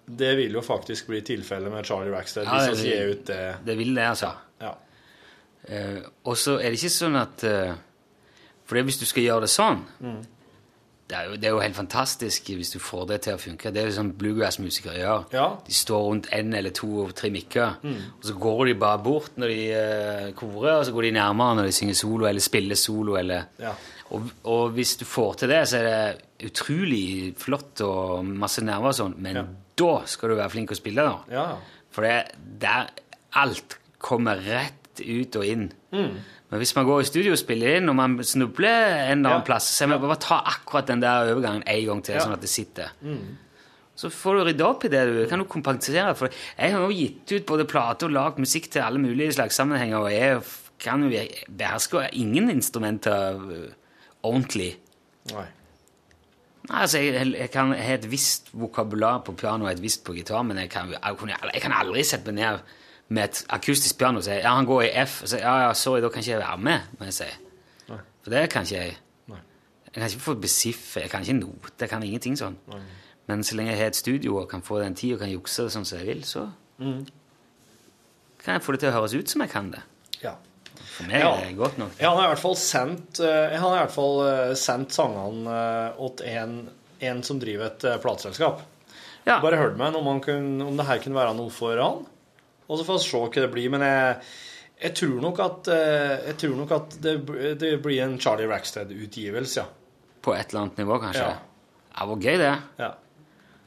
[0.07, 3.41] det vil jo faktisk bli tilfellet med Charlie Rackstead Ja, hvis vi gir ut det.
[3.67, 4.33] Det vil det, altså.
[4.63, 4.73] Ja.
[5.67, 7.73] Uh, og så er det ikke sånn at uh,
[8.71, 10.21] For hvis du skal gjøre det sånn Mm.
[11.09, 13.71] Det, er jo, det er jo helt fantastisk hvis du får det til å funke.
[13.71, 15.27] Det er jo sånn bluegrass-musikere gjør.
[15.37, 15.45] Ja.
[15.67, 18.01] De står rundt en eller to og tre mikker, Mm.
[18.19, 21.57] og så går de bare bort når de uh, korer, og så går de nærmere
[21.61, 23.15] når de synger solo eller spiller solo.
[23.21, 23.73] Eller, Ja.
[24.11, 28.91] og, og hvis du får til det, så er det utrolig flott og masse nerver
[28.93, 29.41] og sånn, men
[29.77, 31.17] da skal du være flink å spille, da.
[31.33, 31.47] Ja.
[31.95, 32.91] For det der
[33.37, 35.69] alt kommer rett ut og inn.
[35.93, 36.17] Mm.
[36.51, 39.47] Men hvis man går i studio og spiller inn, og man snubler en eller annen
[39.47, 42.45] plass, så må man bare ta akkurat den der overgangen en gang til, sånn at
[42.45, 42.93] det sitter.
[43.03, 43.35] Mm.
[43.97, 45.03] Så får du rydde opp i det.
[45.09, 46.13] Du kan jo kompensere.
[46.19, 49.59] For jeg har jo gitt ut både plater og lagd musikk til alle mulige slags
[49.59, 50.43] sammenhenger, og jeg
[50.85, 53.71] kan jo beherske ingen instrumenter øh,
[54.23, 54.75] ordentlig.
[55.33, 55.47] Nei.
[56.67, 60.15] Nei, altså, jeg, jeg kan ha et visst vokabular på piano og et visst på
[60.17, 62.77] gitar, men jeg kan, jeg, jeg kan aldri sette meg ned
[63.09, 65.73] med et akustisk piano og sier ja, han går i F, og sier ja, ja,
[65.79, 67.29] sorry, da kan ikke jeg være med, må jeg si.
[67.89, 67.99] Nei.
[68.25, 68.97] For det kan ikke jeg.
[69.31, 69.39] Nei.
[69.87, 72.57] Jeg kan ikke få besiffe, jeg kan ikke note, jeg kan ingenting sånn.
[73.27, 75.69] Men så lenge jeg har et studio og kan få den tid og kan jukse
[75.71, 76.49] sånn som jeg vil, så
[76.79, 77.07] Mm.
[78.43, 79.81] kan jeg få det til å høres ut som jeg kan det.
[80.23, 80.35] Ja.
[80.97, 81.31] For meg Ja.
[81.37, 81.95] er det godt nok.
[81.99, 86.21] Jeg har i hvert fall sendt, uh, i hvert fall uh, sendt sangene uh, åt
[86.21, 86.69] en,
[87.01, 88.61] en som driver et uh, plateselskap.
[89.27, 92.05] Bare hørte meg om, han kunne, om det her kunne være noe for han.
[92.67, 93.73] Og så får vi se hva det blir.
[93.73, 94.21] Men jeg,
[94.83, 97.17] jeg tror nok at, eh, jeg tror nok at det,
[97.61, 99.67] det blir en Charlie Rackstead-utgivelse, ja.
[100.27, 101.23] På et eller annet nivå, kanskje.
[101.23, 101.37] Ja.
[101.97, 102.55] Ja, det var gøy, det.
[102.83, 102.91] Ja.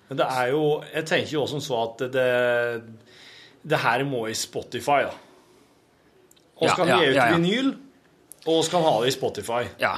[0.10, 2.30] Men det er jo Jeg tenker jo også som så at det,
[3.62, 5.16] det, her må i Spotify, da.
[6.60, 7.38] Og Ja, skal ja, gi ut ja, ja.
[7.38, 7.70] vinyl,
[8.52, 9.62] og skal ha det i Spotify.
[9.80, 9.96] Ja.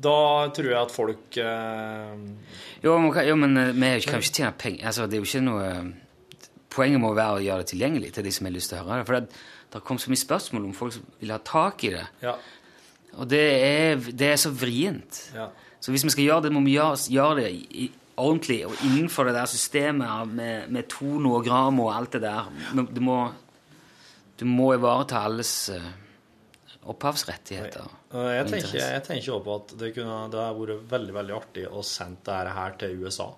[0.00, 0.16] Da
[0.56, 2.12] tror jeg at folk eh,
[2.80, 5.28] Jo, men, jo, men eh, vi kan jo ikke tjene penger altså, Det er jo
[5.28, 5.90] ikke noe eh,
[6.70, 9.00] Poenget må være å gjøre det tilgjengelig til de som har lyst til å høre
[9.00, 9.08] det.
[9.08, 9.40] For det,
[9.74, 12.04] det kom så mye spørsmål om folk som vil ha tak i det.
[12.22, 12.36] Ja.
[13.18, 15.24] Og det er, det er så vrient.
[15.34, 15.48] Ja.
[15.82, 17.88] Så hvis vi skal gjøre det, må vi gjøre, gjøre det i,
[18.20, 22.50] ordentlig og innenfor det der systemet med, med tono og gram og alt det der.
[22.90, 23.18] Du må,
[24.40, 25.88] du må ivareta alles eh,
[26.90, 27.88] opphavsrettigheter.
[28.10, 31.84] Jeg tenker, jeg tenker også på at det kunne det vært veldig veldig artig å
[31.86, 33.30] sende dette her til USA.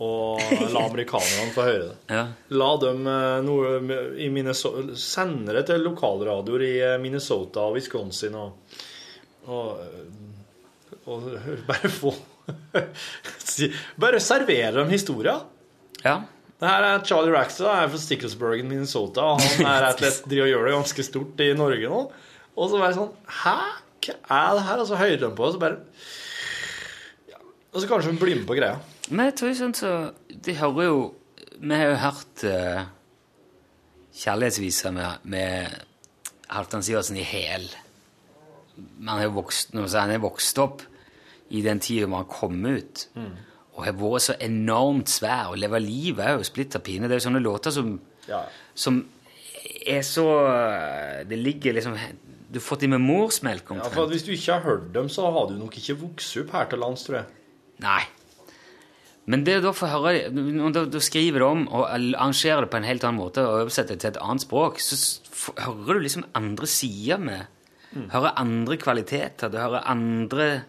[0.00, 0.40] Og
[0.72, 1.96] la amerikanerne få høre det.
[2.16, 2.22] Ja.
[2.56, 3.74] La dem eh, noe
[4.16, 8.78] i Minnesota, sende det til lokalradioer i eh, Minnesota og Wisconsin og,
[9.44, 11.28] og, eh, og
[11.68, 12.14] bare få
[14.00, 15.36] Bare servere dem historia.
[16.02, 16.16] Ja.
[16.60, 19.34] Det her er Charlie Rackstad er fra Sticklesburgen, i Minnesota.
[19.34, 22.00] og Han er rett og slett driver og gjør det ganske stort i Norge nå.
[22.56, 23.54] Og så bare sånn Hæ?
[24.00, 24.80] Hva er det her?
[24.82, 25.78] Og så hører de på, og så bare
[27.30, 27.40] ja.
[27.72, 28.80] Og så kanskje de blir med på greia.
[29.10, 29.92] Men jeg tror sånn så
[30.30, 30.98] De hører jo
[31.60, 32.82] Vi har jo hørt uh,
[34.20, 35.74] kjærlighetsviser med, med
[36.50, 37.68] Halvdan Sivertsen i hæl.
[39.06, 39.44] Han er jo
[39.94, 40.82] han er vokst opp
[41.54, 43.04] i den tida man kom ut.
[43.76, 47.06] Og har vært så enormt svær og lever livet òg, splitter pine.
[47.08, 47.94] Det er jo sånne låter som,
[48.28, 48.42] Ja.
[48.74, 49.04] som
[49.86, 50.26] er så
[51.28, 51.96] Det ligger liksom
[52.50, 55.30] Du har fått dem med morsmelk Ja, for Hvis du ikke har hørt dem, så
[55.30, 57.26] har du nok ikke vokst opp her til lands, tror jeg.
[57.78, 58.02] Nei.
[59.30, 62.88] Men det da får høre Når du, skriver det om og arrangerer det på en
[62.88, 64.96] helt annen måte og oversetter det til et annet språk, så
[65.60, 67.46] hører du liksom andre sider med
[67.90, 69.50] Hører andre kvaliteter.
[69.50, 70.62] Du hører andre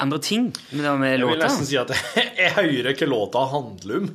[0.00, 1.92] andre ting med, det med Jeg vil nesten si at
[2.40, 4.08] jeg hører hva låta handler om.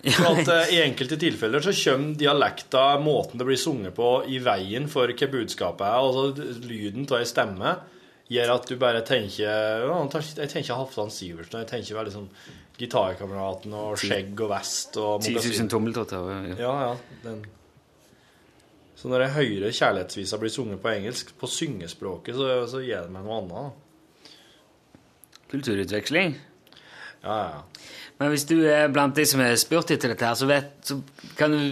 [0.00, 4.40] For at eh, I enkelte tilfeller så kommer dialekta, måten det blir sunget på, i
[4.40, 5.98] veien for hva budskapet er.
[6.00, 7.74] Altså lyden av ei stemme
[8.30, 10.00] gjør at du bare tenker ja,
[10.38, 12.28] Jeg tenker Halvdan Sivertsen, jeg tenker veldig sånn
[12.80, 16.30] Gitarkameraten og skjegg og vest og 10 000 tommeltotter.
[16.56, 16.92] Ja, ja.
[17.26, 17.42] Den.
[18.96, 23.12] Så når jeg hører kjærlighetsvisa bli sunget på engelsk, på syngespråket, så, så gir det
[23.12, 23.52] meg noe annet.
[23.56, 24.30] da.
[25.52, 26.34] Kulturutveksling.
[27.24, 27.86] Ja, ja.
[28.20, 30.98] Men hvis du er blant de som har spurt etter dette, her, så, vet, så
[31.36, 31.62] kan du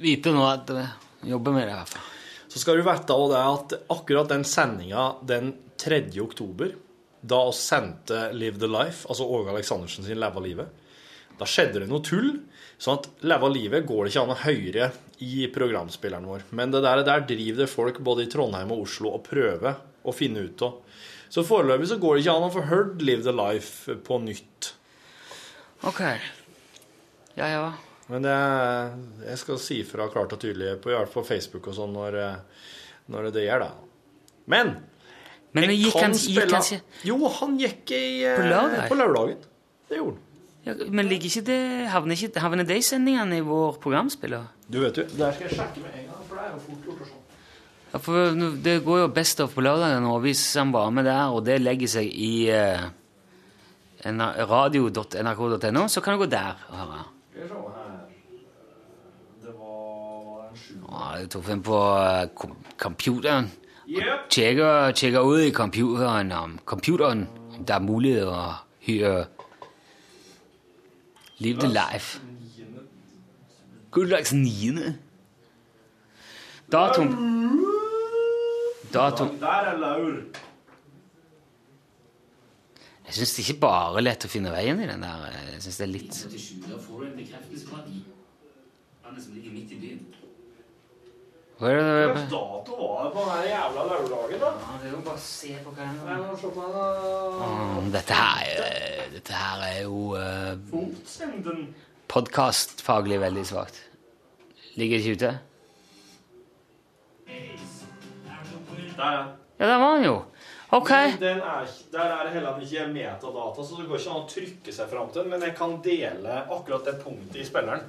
[0.00, 1.72] vite nå at du jobber med det.
[1.72, 2.12] i hvert fall.
[2.52, 6.02] Så skal du vite også det at akkurat den sendinga den 3.
[6.22, 6.74] oktober,
[7.20, 10.84] da vi sendte Live the Life, altså Åge Aleksandersen sin Leva livet,
[11.36, 12.30] da skjedde det noe tull.
[12.80, 14.90] Sånn at Leva livet går det ikke an å høre
[15.24, 16.46] i programspilleren vår.
[16.56, 20.14] Men det der, der driver det folk både i Trondheim og Oslo og prøver å
[20.16, 20.80] finne ut av.
[21.32, 24.72] Så foreløpig så går det ikke an å få hørt Live the Life på nytt.
[25.88, 26.02] Ok.
[27.36, 27.66] Ja, ja.
[28.06, 28.36] Men det,
[29.26, 32.20] jeg skal si fra klart og tydelig på, på Facebook og sånn når,
[33.12, 33.72] når det gjør det.
[34.46, 34.76] Men
[35.56, 38.46] Men jeg gikk kan han- gikk spille han ikke- Jo, han gikk i, eh, På
[38.52, 38.88] lørdag?
[38.92, 39.36] På lørdagen.
[39.88, 40.22] Det gjorde han.
[40.66, 44.48] Ja, men ligger ikke det, havner ikke havner de sendingene i vår programspiller?
[44.68, 46.84] Du vet jo, Der skal jeg sjekke med en gang, for det er jo fort
[46.86, 47.22] gjort og sånn.
[47.92, 51.30] Ja, for Det går jo Best av på lørdagen nå, hvis han var med der,
[51.30, 52.80] og det legger seg i eh,
[54.04, 57.04] radio.nrk.no, så kan du gå der og høre.
[57.30, 58.06] Skal vi se her
[59.42, 60.74] Det var en sju...
[60.90, 61.78] Ja, jeg tok den på
[62.34, 63.50] kom- computeren.
[63.86, 67.28] Tjekker, tjekker ud i computeren om computeren,
[67.58, 68.54] om der er mulighed at
[68.86, 69.26] høre
[71.38, 72.20] Live the Life.
[73.90, 74.78] Guddags 9.
[76.72, 77.08] Datum.
[78.94, 79.38] Datum.
[79.38, 80.12] Der er Laur.
[83.06, 85.28] Jeg syns det ikke bare er lett å finne veien i den der.
[85.52, 86.16] Jeg synes det er litt
[86.66, 87.86] Da får du en bekreftelse på at
[89.04, 90.25] mannen som ligger midt i byen Hva er det?
[91.56, 94.50] Hvilken dato var det på den jævla lørdagen, da?
[94.60, 96.64] Ja, det er jo bare å se på på.
[97.40, 101.62] Mm, Dette her, er- dette her er jo uh, Fotsenden.
[102.12, 103.80] podkastfaglig veldig svakt.
[104.76, 105.32] Ligger ikke ute?
[108.96, 109.24] Der, ja.
[109.58, 110.14] Ja, der var han jo.
[110.76, 110.88] Ok.
[111.20, 114.72] Den er, der er det heller ikke metadata, så det går ikke an å trykke
[114.76, 117.80] seg fram til den, men jeg kan dele akkurat det punktet i spilleren.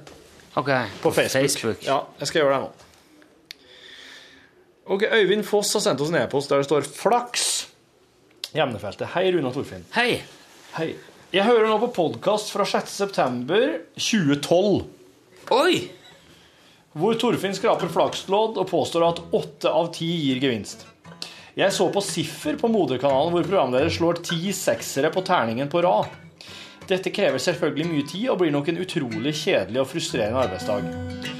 [0.56, 0.70] Ok,
[1.02, 1.82] På Facebook.
[1.84, 2.87] Ja, jeg skal gjøre det nå.
[4.88, 7.66] Ok, Øyvind Foss har sendt oss en e-post der det står 'flaks'.
[8.54, 9.08] i emnefeltet.
[9.12, 9.84] Hei, Runa Torfinn.
[9.92, 10.22] Hei.
[10.72, 10.94] Hei.
[11.32, 14.84] Jeg hører nå på podkast fra 6.9.2012.
[15.50, 15.90] Oi!
[16.96, 20.86] Hvor Torfinn skraper flakslodd og påstår at åtte av ti gir gevinst.
[21.58, 26.06] Jeg så på Siffer på moderkanalen hvor programleder slår ti seksere på terningen på rad.
[26.88, 31.37] Dette krever selvfølgelig mye tid og blir nok en utrolig kjedelig og frustrerende arbeidsdag.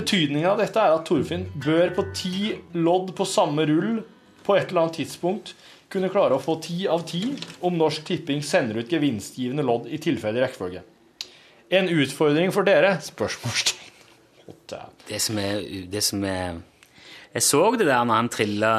[0.00, 4.00] Betydningen av dette er at Torfinn bør på ti lodd på samme rull
[4.46, 5.52] på et eller annet tidspunkt
[5.90, 7.24] kunne klare å få ti av ti
[7.66, 10.82] om Norsk Tipping sender ut gevinstgivende lodd i tilfeldig rekkefølge.
[11.70, 12.96] En utfordring for dere?
[13.04, 13.76] Spørsmålstegn.
[15.06, 16.56] Det som er, det som er
[17.30, 18.70] Jeg så det der når han trilla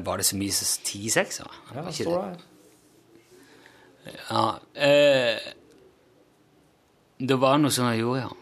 [0.00, 1.58] Var det så mye som ti sekser?
[1.74, 2.46] Ja, det står det?
[4.30, 4.44] Ja.
[4.72, 5.36] Eh,
[7.20, 8.32] det var noe som han gjorde, ja.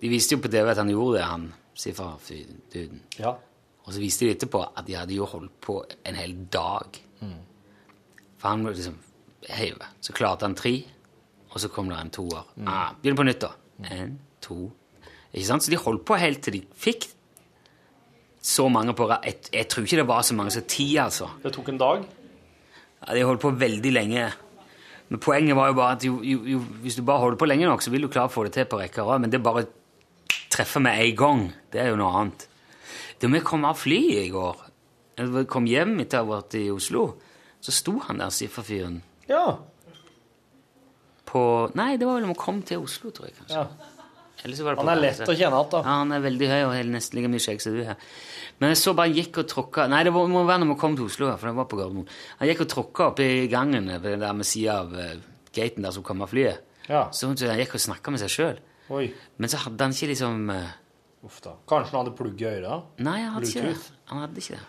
[0.00, 1.46] De viste jo på TV at han gjorde det, han
[1.80, 3.02] sifferfy-duden.
[3.20, 3.34] Ja.
[3.84, 6.98] Og så viste de etterpå at de hadde jo holdt på en hel dag.
[7.20, 7.38] Mm.
[8.40, 8.98] For han liksom
[9.48, 9.80] heiv.
[10.04, 10.74] Så klarte han tre,
[11.50, 12.44] og så kom det en toer.
[12.56, 12.68] Mm.
[12.70, 13.54] Ah, Begynn på nytt, da.
[13.90, 14.70] En, to
[15.32, 15.64] Ikke sant?
[15.64, 17.06] Så de holdt på helt til de fikk
[18.42, 19.24] så mange på rad.
[19.28, 21.28] Jeg, jeg tror ikke det var så mange som ti, altså.
[21.42, 22.06] Det tok en dag?
[23.00, 24.30] Ja, De holdt på veldig lenge.
[25.10, 27.66] Men poenget var jo bare at jo, jo, jo, hvis du bare holder på lenge
[27.68, 29.24] nok, så vil du klare å få det til på rekke og rad.
[29.24, 29.66] Men det bare
[30.50, 31.42] treffer med en gang.
[31.72, 32.46] Det er jo noe annet.
[33.20, 34.56] Da vi kom av flyet i går,
[35.20, 37.04] jeg kom hjem etter å ha vært i Oslo,
[37.60, 39.58] så sto han der sifferfyren Ja.
[41.30, 41.42] på
[41.78, 43.54] Nei, det var vel om vi kom til Oslo, tror jeg kanskje.
[43.64, 43.96] ja.
[44.40, 45.78] Så var det Han er lett å kjenne igjen, da.
[45.84, 47.96] Ja, han er veldig høy og nesten like mye skjegg som du her.
[48.58, 50.96] Men jeg så bare han gikk og tråkka Nei, det må være når vi kom
[50.96, 52.08] til Oslo, for det var på Gardermoen.
[52.38, 55.18] Han gikk og tråkka opp i gangen den der med sida av eh,
[55.52, 56.56] gaten der som kom av flyet.
[56.88, 57.10] Ja.
[57.12, 58.58] Så han gikk og snakka med seg sjøl.
[58.90, 59.06] Oi.
[59.38, 60.76] Men så hadde han ikke liksom eh,
[61.28, 61.52] Uff da.
[61.68, 62.92] Kanskje han hadde plugg i øret?
[63.04, 63.96] Nei, han hadde ikke det.
[64.08, 64.62] Han hadde ikke det.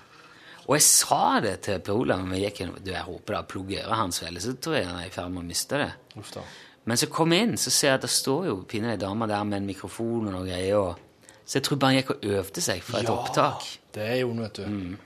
[0.67, 2.74] Og jeg sa det til Per Olav når vi gikk inn.
[2.84, 5.07] Du, jeg håper det har plugg i øret hans, ellers så tror jeg han er
[5.07, 5.89] i ferd med å miste det.
[6.19, 6.43] Uff da.
[6.89, 9.30] Men så kom jeg inn, så ser jeg at det står jo pinlig ei dame
[9.30, 10.99] der med en mikrofon og noe greier.
[11.45, 13.67] Så jeg tror bare han gikk og øvde seg for et Ja, opptak.
[13.95, 14.67] Det gjorde han, vet du.
[14.67, 14.99] Mm.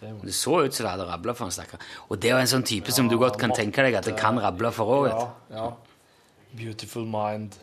[0.00, 1.82] Det så ut som det hadde rabla for en stakkar.
[2.08, 4.14] Og det er jo en sånn type som du godt kan tenke deg at det
[4.16, 5.10] kan rable for òg.
[5.12, 5.66] Ja, ja.
[6.56, 7.58] Beautiful mind.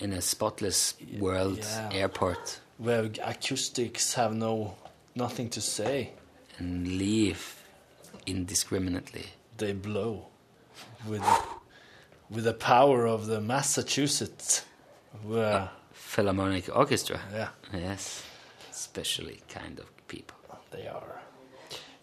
[0.00, 1.90] In a spotless world Yeah.
[1.92, 2.60] airport.
[2.78, 4.74] Where acoustics have no
[5.14, 6.10] nothing to say.
[6.58, 7.38] And leave
[8.26, 9.24] indiscriminately.
[9.58, 10.26] They blow
[11.08, 11.22] with
[12.30, 14.64] with the power of the Massachusetts.
[15.26, 17.20] Where, Philharmonic Orchestra.
[17.32, 17.48] Yeah.
[17.74, 18.22] Yes.
[18.70, 20.36] Especially kind of people.
[20.70, 21.18] they are.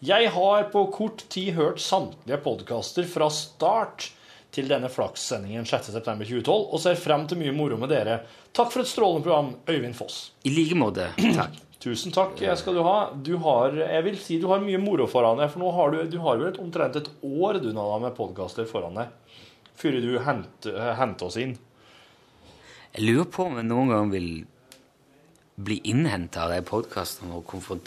[0.02, 4.12] Jeg har på kort tid hørt samtlige podkaster fra start
[4.54, 8.20] til denne flakssendingen 6.9.2012 og ser frem til mye moro med dere.
[8.56, 10.20] Takk for et strålende program, Øyvind Foss.
[10.44, 11.10] I like måte.
[11.40, 11.66] Takk.
[11.80, 12.96] Tusen takk skal du ha.
[13.24, 16.02] Du har, jeg vil si du har mye moro foran deg, for nå har du,
[16.12, 19.38] du har vel et, omtrent et år du nå da, med podkaster foran deg,
[19.80, 21.54] før du henter, hent oss inn.
[22.92, 24.28] Jeg lurer på om jeg noen gang vil
[25.60, 27.40] bli innhenta av de podkastene.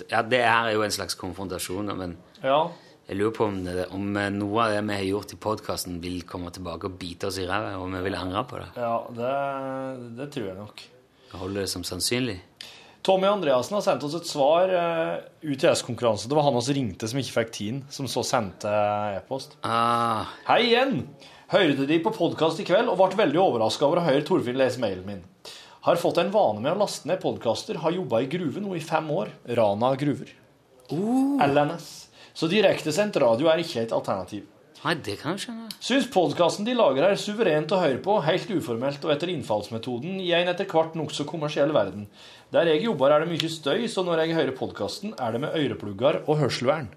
[0.09, 2.71] Ja, det her er jo en slags konfrontasjon, men Ja,
[3.07, 4.05] jeg lurer på om, det, om
[4.37, 7.47] noe av det vi har gjort i podkasten, vil komme tilbake og bite oss i
[7.49, 8.69] ræva, og vi vil angre på det.
[8.79, 9.33] ja det,
[10.19, 10.85] det tror jeg nok.
[11.33, 12.37] Jeg holder det som sannsynlig.
[13.03, 14.71] Tommy Andreassen har sendt oss et svar.
[14.71, 16.29] Uh, UTS-konkurranse.
[16.31, 18.71] Det var han som ringte som ikke fikk tiden, som så sendte
[19.17, 19.57] e-post.
[19.67, 21.01] Ah, Hei igjen!
[21.51, 24.79] Hørte de på podkast i kveld og ble veldig overraska over å høre Torfinn lese
[24.81, 25.25] mailen min.
[25.83, 27.81] Har fått en vane med å laste ned podkaster.
[27.83, 29.33] Har jobba i gruve nå i fem år.
[29.59, 30.31] Rana gruver.
[30.89, 31.91] LNS.
[32.33, 34.47] Så direktesendt radio er ikke et alternativ.
[34.83, 35.67] nei, det kan jeg skjønne.
[35.79, 40.33] Syns podkasten de lager er suverent å høre på, helt uformelt og etter innfallsmetoden i
[40.35, 42.09] en etter hvert nokså kommersiell verden.
[42.51, 45.55] Der jeg jobber er det mye støy, så når jeg hører podkasten, er det med
[45.55, 46.89] øreplugger og hørselvern.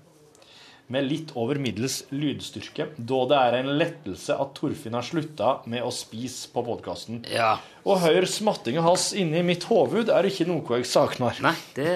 [0.88, 5.82] Med litt over middels lydstyrke, da det er en lettelse at Torfinn har slutta med
[5.82, 7.24] å spise på podkasten.
[7.30, 7.56] Ja.
[7.82, 11.38] Å høre smattinga hans inni mitt hoved er ikke noe jeg savner.
[11.42, 11.90] Nei, det,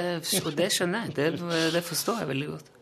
[0.59, 1.16] det skjønner jeg.
[1.18, 1.30] Det,
[1.74, 2.76] det forstår jeg veldig godt.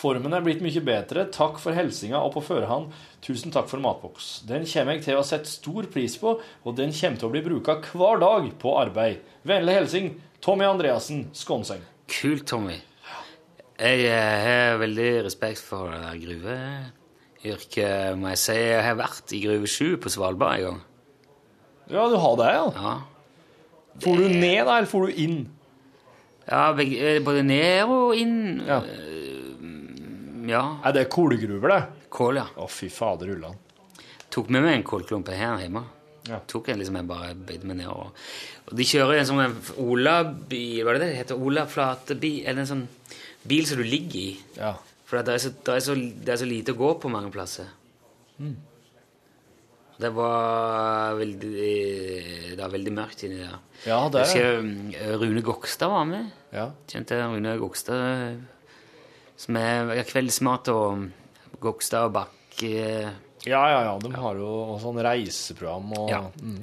[0.00, 1.26] Formen er blitt mye bedre.
[1.28, 2.88] Takk for hilsinga og på førehånd.
[3.24, 4.40] Tusen takk for matboks.
[4.48, 7.42] Den kommer jeg til å sette stor pris på, og den kommer til å bli
[7.44, 9.20] bruka hver dag på arbeid.
[9.44, 11.84] Vennlig hilsen Tommy Andreassen, Skånseng.
[12.08, 12.78] Kult, Tommy.
[13.80, 18.56] Jeg eh, har veldig respekt for der gruveyrket, må jeg si.
[18.56, 20.82] Jeg har vært i Gruve 7 på Svalbard en gang.
[21.90, 22.66] Ja, du har det, ja?
[22.76, 22.96] Ja.
[24.00, 25.40] Får du ned, da, eller får du inn?
[26.46, 28.60] Ja, eh, både ned og inn.
[28.68, 28.80] Ja.
[30.40, 30.64] Eh, ja.
[30.84, 32.08] Er det kålgruver, det?
[32.12, 32.46] Kål, ja.
[32.56, 33.56] Å, fy fader ullan.
[34.30, 35.84] Tok med meg en kålklump her hjemme.
[36.28, 36.38] Ja.
[36.46, 38.10] Tok en liksom, jeg bare bøyde meg ned og,
[38.68, 41.40] og de kjører en sånn Ola-bil, hva er det det heter?
[41.40, 42.86] Ola-flatebil, eller en sånn
[43.48, 44.32] bil som du ligger i.
[44.58, 44.74] Ja.
[45.08, 47.32] For det er, så, det, er så, det er så lite å gå på mange
[47.34, 47.72] plasser.
[48.38, 48.58] Mm.
[50.00, 51.50] Det var veldig
[52.54, 53.58] Det var veldig mørkt inni der.
[53.84, 56.30] Ja, det er husker Rune Gokstad var med.
[56.54, 56.70] Ja.
[56.88, 58.38] Kjente Rune Gokstad,
[59.40, 61.06] som er ja, Kveldsmat og
[61.62, 62.36] Gokstad og Bakk.
[62.60, 63.12] Ja,
[63.46, 63.94] ja, ja.
[64.02, 64.50] De har jo
[64.82, 66.20] sånn reiseprogram og Ja.
[66.42, 66.60] mm.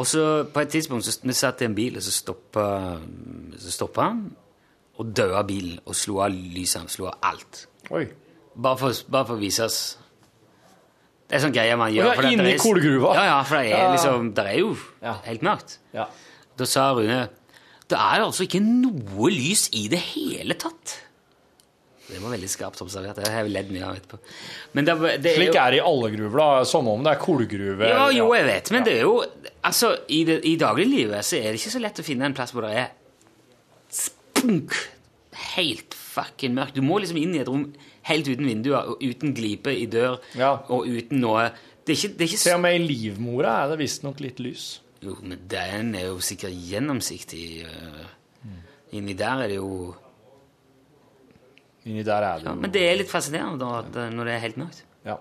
[0.00, 4.20] Og så på et tidspunkt så vi satt i en bil, og så stoppa, han.
[5.00, 6.88] Og daua bilen og slo av lyset.
[6.92, 7.66] Slo av alt.
[7.90, 8.06] Oi.
[8.56, 9.96] Bare for, bare for å vise oss
[11.30, 12.08] Det er sånn greie man gjør.
[12.14, 13.14] ja, det- inni kullgruva?
[13.14, 13.92] Ja, ja, for det er, Ja.
[13.94, 14.76] liksom, det er jo
[15.24, 15.78] helt mørkt.
[15.94, 16.06] Ja.
[16.56, 17.28] Da sa Rune
[17.88, 21.00] det er altså ikke noe lys i det hele tatt.
[22.10, 23.16] Det var veldig skarpt observert.
[23.20, 24.18] Det har jeg ledd mye av etterpå.
[24.76, 26.64] Men det, det er Slik er det i alle gruver, da.
[26.68, 27.90] Som om det er kullgruve.
[27.90, 29.20] Ja, jo, jeg vet, men det er jo
[29.60, 32.54] Altså, i, det, i dagliglivet så er det ikke så lett å finne en plass
[32.56, 32.86] hvor det er
[33.92, 34.76] spunk
[35.54, 36.78] helt fucking mørkt.
[36.78, 37.66] Du må liksom inn i et rom
[38.08, 40.16] helt uten vinduer og uten glipe i dør
[40.72, 41.50] og uten noe
[41.84, 44.64] Det er ikke, det er ikke Se om ei livmora er det visstnok litt lys.
[45.04, 47.64] Jo, men den er jo sikkert gjennomsiktig.
[47.64, 48.02] øh.
[48.96, 49.94] Inni der er det jo
[51.88, 54.32] Inni der er det ja, jo Men det er litt fascinerende da, øh, når det
[54.34, 54.82] er helt mørkt.
[55.06, 55.16] Ja.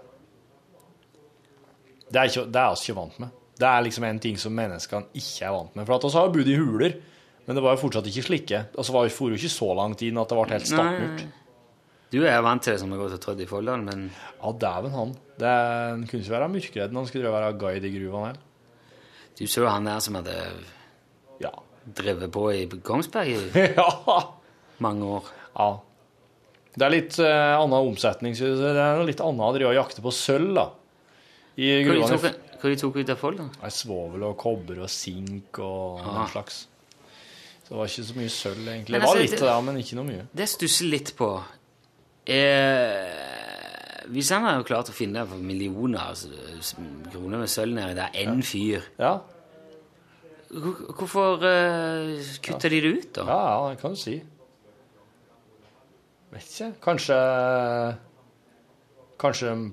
[2.10, 3.36] Det er, ikke, det er vi ikke vant med.
[3.60, 5.86] Det er liksom en ting som menneskene ikke er vant med.
[5.88, 6.96] For at oss har bodd i huler,
[7.46, 8.62] men det var jo fortsatt ikke slike.
[8.78, 11.24] Altså var for jo ikke så langt inn at det ble helt stappmurt.
[12.10, 14.08] Du er vant til det som har gått og trødd i Folldal, men
[14.42, 15.12] Ja, dæven han.
[15.40, 18.40] Det han kunne ikke være mørkredd når han skulle være guide i gruvene her.
[19.38, 20.36] du så han der som hadde
[21.40, 21.52] Ja.
[21.86, 23.38] drevet på i Kongsberg i
[23.78, 23.90] ja.
[24.80, 25.30] mange år.
[25.56, 25.70] Ja.
[26.78, 28.36] Det er litt eh, annen omsetning.
[28.38, 30.68] Så det er noe litt annet å drive og jakte på sølv, da.
[31.60, 32.20] I Hva gruvene.
[32.22, 33.40] tok, hva de tok ut av folk?
[33.62, 36.20] Nei, Svovel og kobber og sink og Ah.
[36.22, 36.68] den slags.
[37.66, 38.92] Så det var ikke så mye sølv, egentlig.
[38.92, 40.28] Men det var altså, litt det- men ikke noe mye.
[40.34, 41.32] Det jeg stusser litt på
[42.28, 46.30] er Hvis han hadde klart å finne for millioner altså,
[47.12, 49.20] kroner med sølv nedi der, én fyr Ja.
[50.50, 53.26] Hvor- Hvorfor uh, kutter de det ut, da?
[53.28, 54.16] Ja, ja, det kan du si.
[56.34, 56.70] Vet ikke.
[56.86, 57.18] Kanskje
[59.20, 59.72] Kanskje de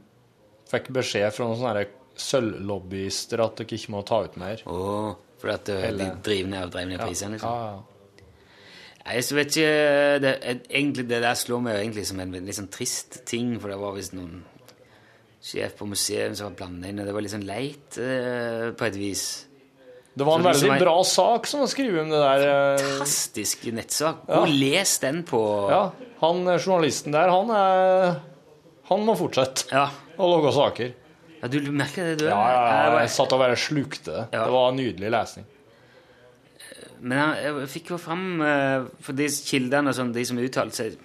[0.71, 1.85] fikk beskjed fra noen sånne
[2.17, 4.63] sølvlobbyister at dere ikke må ta ut mer.
[4.67, 7.53] Åh, for at det, de driver ned driver ned prisene, liksom?
[7.53, 8.25] Ja, ja.
[9.07, 10.33] Nei, Jeg vet ikke det,
[10.67, 13.79] egentlig, det der slår meg jo egentlig som en litt sånn trist ting, for det
[13.79, 14.41] var visst noen
[15.47, 18.89] sjef på museum som var blanda inn, og det var litt sånn leit eh, på
[18.89, 19.27] et vis.
[20.17, 22.45] Det var en veldig bra sak som var skrevet om det der.
[22.49, 24.23] eh, Fantastisk nettsak.
[24.29, 24.39] Ja.
[24.41, 25.81] Og les den på Ja,
[26.23, 28.15] han eh, journalisten der, han er
[28.89, 29.67] Han må fortsette
[30.23, 30.95] å lage saker.
[31.43, 32.31] Ja, du merker det, du?
[32.31, 32.95] Ja, ja, ja.
[33.05, 34.25] Jeg satt og bare slukte det.
[34.33, 35.45] Det var nydelig lesning.
[36.97, 40.79] Men jeg, jeg fikk jo fram eh, For de kildene og sånn, de som uttalte
[40.79, 40.97] seg,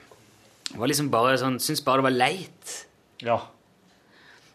[0.79, 2.77] var liksom bare sånn Syns bare det var leit.
[3.27, 3.35] Ja.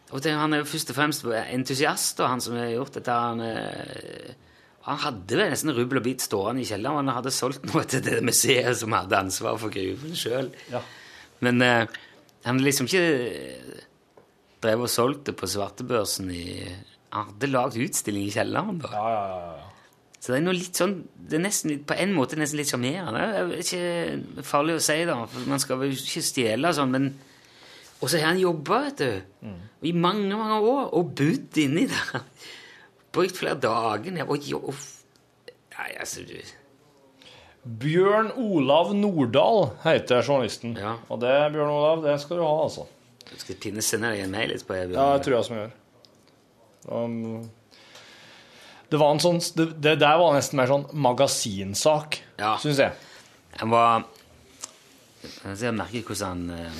[0.09, 3.11] Og det, han er jo først og fremst entusiast, og han som har gjort dette.
[3.21, 4.33] Han, eh,
[4.87, 7.01] han hadde vel nesten rubbel og bit stående i kjelleren.
[7.03, 10.47] Han hadde solgt noe til det museet som hadde ansvar for gruven sjøl.
[10.71, 10.79] Ja.
[11.43, 11.97] Men eh,
[12.47, 13.03] han liksom ikke
[14.63, 16.45] drev og solgt det på svartebørsen i
[17.11, 18.89] Han hadde lagd utstilling i kjelleren, da.
[20.17, 23.27] Så det er noe litt sånn Det er nesten på en måte nesten litt sjarmerende.
[23.27, 26.95] Det er ikke farlig å si, da, for man skal vel ikke stjele og sånn,
[26.95, 27.09] men
[27.99, 29.51] Og så har han jobba, vet du,
[29.89, 32.25] i mange, mange år, og bodd inni der.
[33.17, 34.61] Brukt flere dager ned og jo,
[35.77, 36.37] Nei, altså du
[37.67, 40.77] Bjørn Olav Nordahl heter journalisten.
[41.11, 42.85] Og det, Bjørn Olav, det skal du ha, altså.
[43.27, 44.77] Du Skal Tine sende deg en mail etterpå?
[44.93, 45.73] Ja, det tror jeg som gjør.
[46.87, 47.49] Um,
[48.87, 52.53] det var en sånn Det, det der var nesten mer sånn magasinsak, Ja.
[52.63, 52.93] syns jeg.
[53.59, 54.05] Han var
[55.43, 56.77] Jeg merker hvordan eh,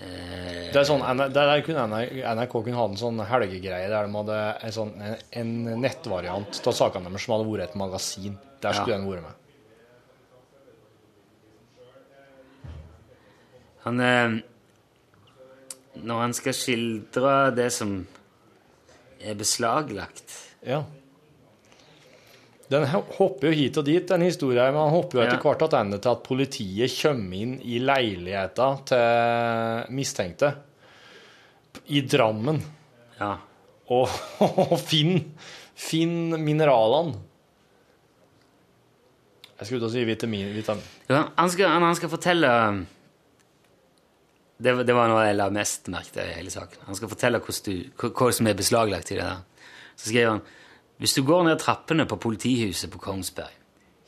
[0.00, 4.14] Det er sånn, der, der kunne NRK, NRK kunne ha en sånn helgegreie der de
[4.14, 8.36] hadde en, sånn, en, en nettvariant av sakene deres som hadde vært et magasin.
[8.62, 9.00] Der skulle Ja.
[9.00, 9.36] den vært med.
[13.84, 14.38] Han eh,
[16.04, 17.94] Når han skal skildre det som
[19.20, 20.82] er beslaglagt Ja.
[22.70, 25.42] Den hopper jo hit og dit, den historien, men han hopper jo etter Ja.
[25.42, 30.52] hvert tilbake til at politiet kommer inn i leiligheta til mistenkte
[31.90, 32.60] i Drammen
[33.18, 33.32] Ja.
[33.90, 34.08] og,
[34.70, 35.24] og finner
[35.80, 37.18] finn mineralene.
[39.58, 40.54] Jeg skulle ut og si vitamin...
[40.56, 40.86] vitamin.
[41.10, 42.48] Ja, han, skal, han, skal fortelle
[44.60, 46.86] det, var- det var noe jeg la mest merke til i hele saken.
[46.86, 49.42] Han skal fortelle hva som er beslaglagt i det der.
[50.00, 50.42] Så skriver han
[51.00, 53.54] hvis du går ned trappene på politihuset på Kongsberg,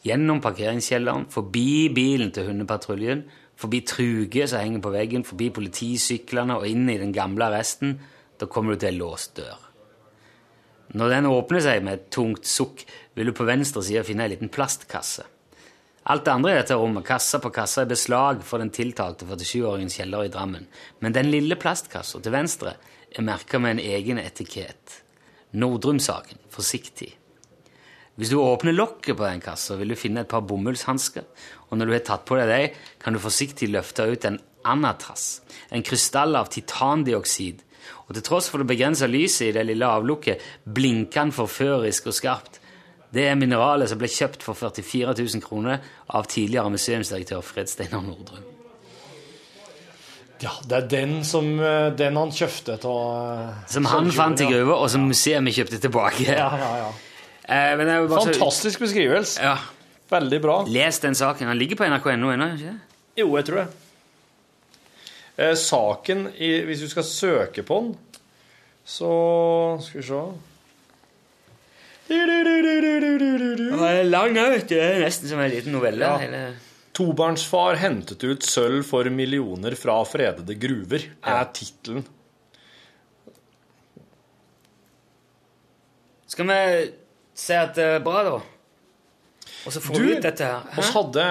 [0.05, 3.25] gjennom parkeringskjelleren, forbi bilen til hundepatruljen,
[3.57, 7.97] forbi truget som henger på veggen, forbi politisyklene og inn i den gamle arresten,
[8.37, 9.69] da kommer du til en låst dør.
[10.93, 12.83] Når den åpner seg med et tungt sukk,
[13.17, 15.25] vil du på venstre side finne en liten plastkasse.
[16.13, 19.97] Alt det andre i dette rommet, kassa på kassa, er beslag for den tiltalte 47-åringens
[20.01, 20.67] kjeller i Drammen.
[21.01, 22.75] Men den lille plastkassa til venstre
[23.15, 25.02] er merka med en egen etikett.
[25.53, 26.41] Nordrum-saken.
[26.53, 27.13] Forsiktig.
[28.21, 31.25] Hvis du åpner lokket på den kassa, vil du finne et par bomullshansker.
[31.71, 35.41] Og når du har tatt på deg dem, kan du forsiktig løfte ut en anatras,
[35.73, 37.65] en krystall av titandioksid.
[38.07, 42.19] Og til tross for det begrensa lyset i det lille avlukket, blinker den forførisk og
[42.21, 42.61] skarpt.
[43.13, 48.05] Det er mineralet som ble kjøpt for 44 000 kroner av tidligere museumsdirektør Fred Steinar
[48.05, 48.52] Nordrum.
[50.43, 54.81] Ja, det er den som eh, Den han kjøpte av Som han fant i gruva,
[54.83, 56.27] og som museet vi kjøpte tilbake.
[56.27, 56.89] Ja, ja, ja.
[57.43, 59.41] Eh, men det er jo så- Fantastisk beskrivelse.
[59.43, 59.57] Ja.
[60.13, 60.57] Veldig bra.
[60.69, 61.49] Les den saken.
[61.49, 62.75] Den ligger på nrk.no ennå, ikke?
[63.17, 63.69] Jo, jeg tror det.
[65.39, 67.95] Eh, saken, i, hvis du skal søke på den,
[68.85, 70.23] så Skal vi se
[72.09, 72.29] Den
[73.87, 74.75] er lang vet du.
[74.75, 76.05] Det er nesten som en liten novelle.
[76.05, 76.19] Ja.
[76.19, 82.05] hele- Tobarnsfar hentet ut sølv for millioner fra fredede gruver, er tittelen.
[86.33, 86.61] Skal vi
[87.37, 88.37] si at det er bra, da?
[89.63, 90.69] Og så får Du, vi ut dette her.
[90.81, 91.27] oss hadde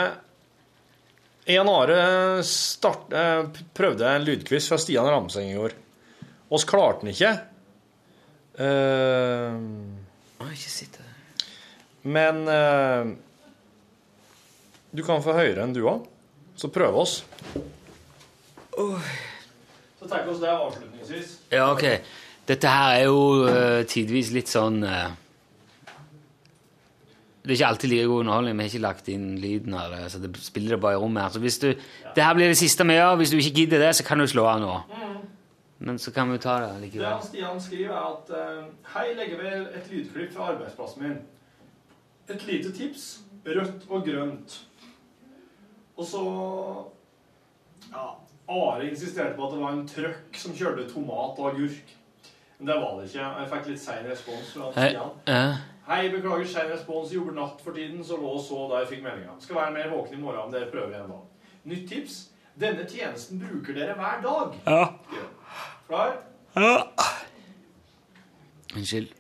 [1.52, 5.74] En Are start, eh, prøvde en lydquiz fra Stian Ramseng i går.
[6.54, 7.32] Oss klarte den ikke.
[8.62, 9.56] Uh,
[10.52, 11.02] ikke sitte.
[11.02, 11.46] der.
[12.04, 13.12] men eh,
[14.92, 16.04] du kan få høyere enn du òg.
[16.60, 17.22] Så prøv oss.
[18.76, 21.34] Så tenk oss det avslutningsvis.
[21.54, 21.86] Ja, ok.
[22.48, 25.14] Dette her er jo uh, tidvis litt sånn uh,
[27.42, 28.58] Det er ikke alltid like god underholdning.
[28.58, 31.24] Vi har ikke lagt inn lyden her, eh, så det spiller det bare i rommet
[31.24, 31.32] her.
[31.34, 31.70] Så hvis du,
[32.16, 33.16] det her blir det siste vi gjør.
[33.22, 34.76] Hvis du ikke gidder det, så kan du slå av nå.
[35.82, 37.08] Men så kan vi ta det Det likevel.
[37.10, 41.18] han Stian skriver, er at Hei, legger vel et lydklipp fra arbeidsplassen min.
[42.30, 43.08] Et lite tips.
[43.48, 44.60] Rødt og grønt.
[46.02, 46.22] Og så
[47.92, 48.06] Ja,
[48.52, 51.92] Are insisterte på at det var en trøkk som kjørte tomat og agurk.
[52.60, 53.28] Men det var det ikke.
[53.40, 55.14] Jeg fikk litt sein respons fra Hei, Stian.
[55.28, 57.14] eh, Hei, beklager sein respons.
[57.16, 59.38] Jobber natt for tiden, så lå og så da jeg fikk meldinga.
[59.42, 61.22] Skal være mer våken i morgen om dere prøver igjen da.
[61.72, 62.20] Nytt tips.
[62.60, 64.60] Denne tjenesten bruker dere hver dag.
[64.68, 64.84] Ja.
[65.88, 66.18] Klar?
[66.56, 66.76] Ja.
[68.76, 69.14] Unnskyld.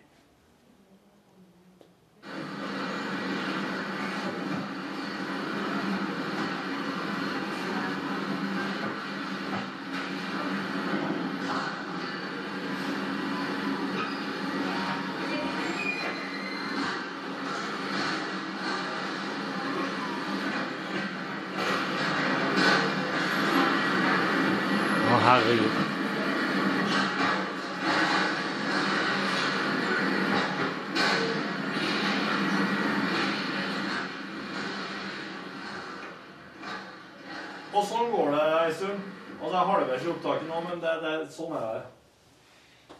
[39.91, 42.99] Og det ikke opptaket nå, men det, det, sånn er det.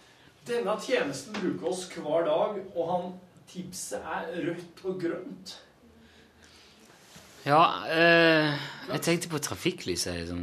[0.50, 3.06] Denne tjenesten bruker oss hver dag, og han
[3.48, 5.54] tipset er rødt og grønt.
[7.46, 8.58] Ja, eh,
[8.90, 10.42] jeg tenkte på trafikklyset, liksom,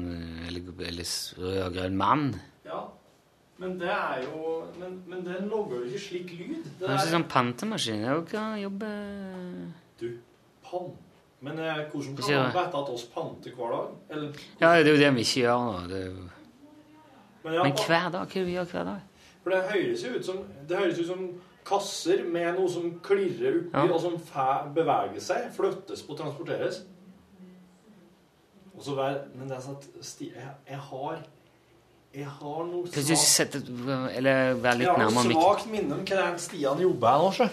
[0.49, 1.11] eller, eller
[1.43, 2.25] rød og grønn mann.
[2.65, 2.81] Ja,
[3.61, 6.65] men det er jo Men, men den logger jo ikke slik lyd.
[6.79, 8.07] Det det er, sånn pantemaskin.
[8.07, 8.95] Jeg kan jobbe
[10.01, 10.09] du,
[10.65, 10.97] pann.
[11.45, 13.95] Men eh, hvordan kan man vite at oss panter hver dag?
[14.17, 15.79] Eller, Ja, det er jo det vi ikke gjør nå.
[15.93, 16.29] Det er jo...
[17.49, 18.29] men, ja, Men hver dag?
[18.33, 19.01] Hva vi gjør hver dag?
[19.43, 20.39] For det høres jo ut som,
[20.69, 21.25] det høres ut som
[21.69, 23.87] kasser med noe som klirrer oppi, Ja.
[23.93, 24.47] og som fæ,
[24.77, 26.83] beveger seg, flyttes på, transporteres.
[28.77, 31.19] Og så vær, men det er sånn at sti, jeg, jeg har
[32.15, 33.59] Jeg har noe Kan du sette
[34.17, 37.33] Eller være jeg har noe nærmere svakt minne om hva den Stian jobber her nå,
[37.37, 37.49] sjø.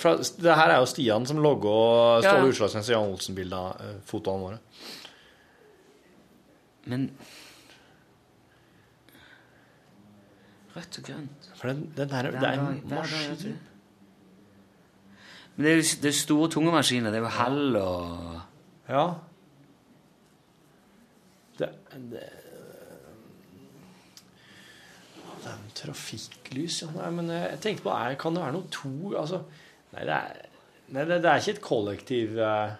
[0.00, 2.52] For- Det her er jo Stian som logger og Ståle ja.
[2.52, 4.58] Utslagsnes og Jan Olsen-bilder, eh, fotoene våre.
[6.86, 7.10] Men
[10.76, 13.56] Rødt og grønt For den, den der, det er en maskin.
[15.56, 17.10] Men det er jo det er store, tunge maskiner.
[17.10, 18.40] Det er jo hall og
[18.88, 19.06] Ja.
[21.58, 21.70] Det,
[22.12, 22.24] det
[25.46, 26.90] Det er en trafikklys, ja.
[26.90, 29.44] Nei, men jeg tenkte på Kan det være noe to Altså
[29.94, 30.48] Nei, det er,
[30.90, 32.74] nei, det, det er ikke et kollektiv eh.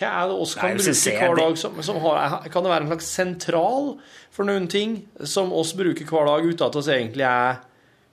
[0.00, 2.70] Hva er det oss kan Nei, bruke hver det- dag som, som har, Kan det
[2.72, 3.90] være en slags sentral
[4.32, 4.94] for noen ting
[5.28, 7.58] som oss bruker hver dag uten at oss egentlig er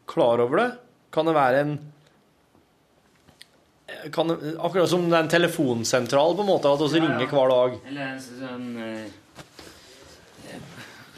[0.08, 0.72] klar over det?
[1.16, 1.78] Kan det være en
[4.12, 7.80] kan Akkurat som det er en telefonsentral, på en måte, at vi ringer hver dag.
[7.88, 9.24] Eller en sånn Uh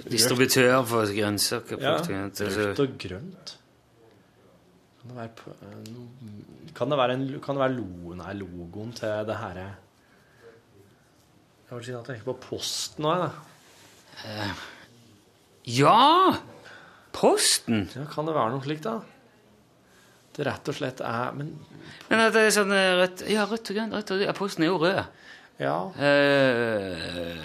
[0.10, 1.78] Distributør for grønnsaker.
[1.84, 3.52] Ja, frukt, Rødt og grønt.
[5.02, 8.94] Kan det være, på- eh, kan det være, en, kan det være lo, nei, logoen
[8.96, 9.68] til det herre
[11.70, 14.54] Jeg vil si at jeg tenker på Posten nå, jeg.
[15.78, 16.34] Ja!
[17.14, 17.84] Posten!
[17.94, 18.96] Ja, kan det være noe slikt, da?
[20.34, 21.52] Det rett og slett er Men
[22.08, 23.94] Men at det er sånn eh, rødt Ja, rødt og grønt.
[23.98, 25.00] Rødt og, ja, posten er jo rød.
[25.60, 25.76] Ja.
[26.00, 27.38] Eh,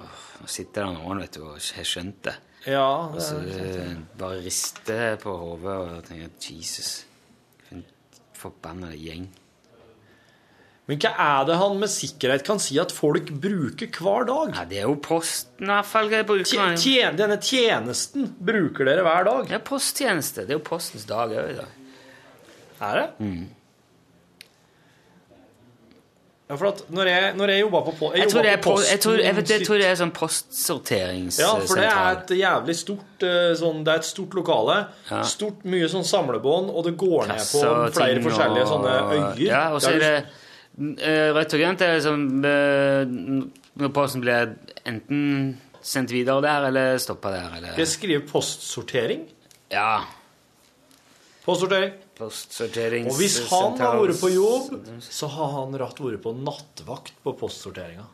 [0.00, 2.34] åh, nå sitter det noen vet du, og har skjønt det.
[2.64, 7.04] Ja, det altså, er bare rister på hodet og tenker Jesus,
[7.68, 7.86] for en
[8.40, 9.28] forbanna gjeng.
[10.86, 14.50] Men hva er det han med sikkerhet kan si at folk bruker hver dag?
[14.58, 16.10] Ja, Det er jo Posten, iallfall.
[16.44, 19.48] Tje- tjen- Denne tjenesten bruker dere hver dag?
[19.48, 20.44] Det er posttjeneste.
[20.44, 21.72] Det er jo Postens dag òg i dag.
[22.84, 23.30] Er det?
[26.44, 28.74] Ja, for at når jeg, når jeg jobba på, posten Jeg tror, det er, på
[28.74, 31.62] po jeg, tror, jeg, vet, jeg tror det er sånn postsorteringssentral.
[31.62, 34.76] Ja, for det er et jævlig stort eh, sånn, Det er et stort lokale.
[35.24, 39.40] Stort, Mye sånn samlebånd, og det går ned på flere ting forskjellige og- sånne øyer.
[39.48, 40.14] Ja, og så er det
[40.78, 41.82] rødt og grønt.
[41.82, 43.14] er liksom eh,
[43.78, 44.54] Når posten blir
[44.86, 49.26] enten sendt videre der, eller stoppa der, eller jeg skrive postsortering?
[49.72, 50.04] Ja.
[51.44, 51.92] Postsortering.
[52.16, 53.10] Postsorterings...
[53.10, 57.34] Og hvis han har vært på jobb, så har han rett vært på nattvakt på
[57.36, 58.06] postsorteringa.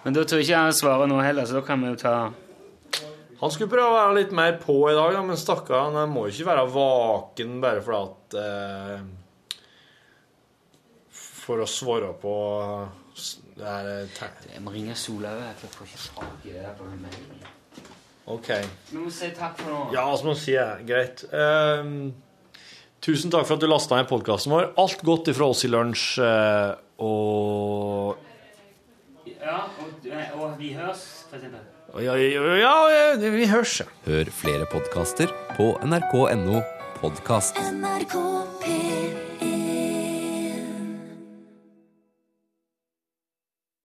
[0.00, 2.14] Men da tror jeg ikke han svarer nå heller, så da kan vi jo ta
[3.40, 6.34] Han skulle prøve å være litt mer på i dag, men stakkar, han må jo
[6.34, 8.98] ikke være vaken bare fordi at eh,
[11.40, 12.34] For å svare på
[13.56, 16.90] det her eh, Jeg må ringe Solhaug, jeg får ikke tak i det der på
[16.90, 17.48] mailen.
[18.30, 18.50] OK.
[18.92, 19.80] Vi må si takk for nå.
[19.96, 20.68] Ja, altså, må si det.
[20.86, 21.24] Greit.
[21.32, 21.90] Eh,
[23.02, 24.70] tusen takk for at du lasta ned podkasten vår.
[24.84, 28.20] Alt godt ifra oss i lunsj, eh, og
[29.40, 31.69] Ja, og, og vi høres, for eksempel.
[31.98, 32.74] Ja, ja, ja,
[33.18, 33.80] ja vi hørs.
[33.80, 33.86] ja.
[34.06, 36.62] Hør flere podkaster på nrk.no
[37.00, 37.58] podkast.
[37.58, 38.14] NRK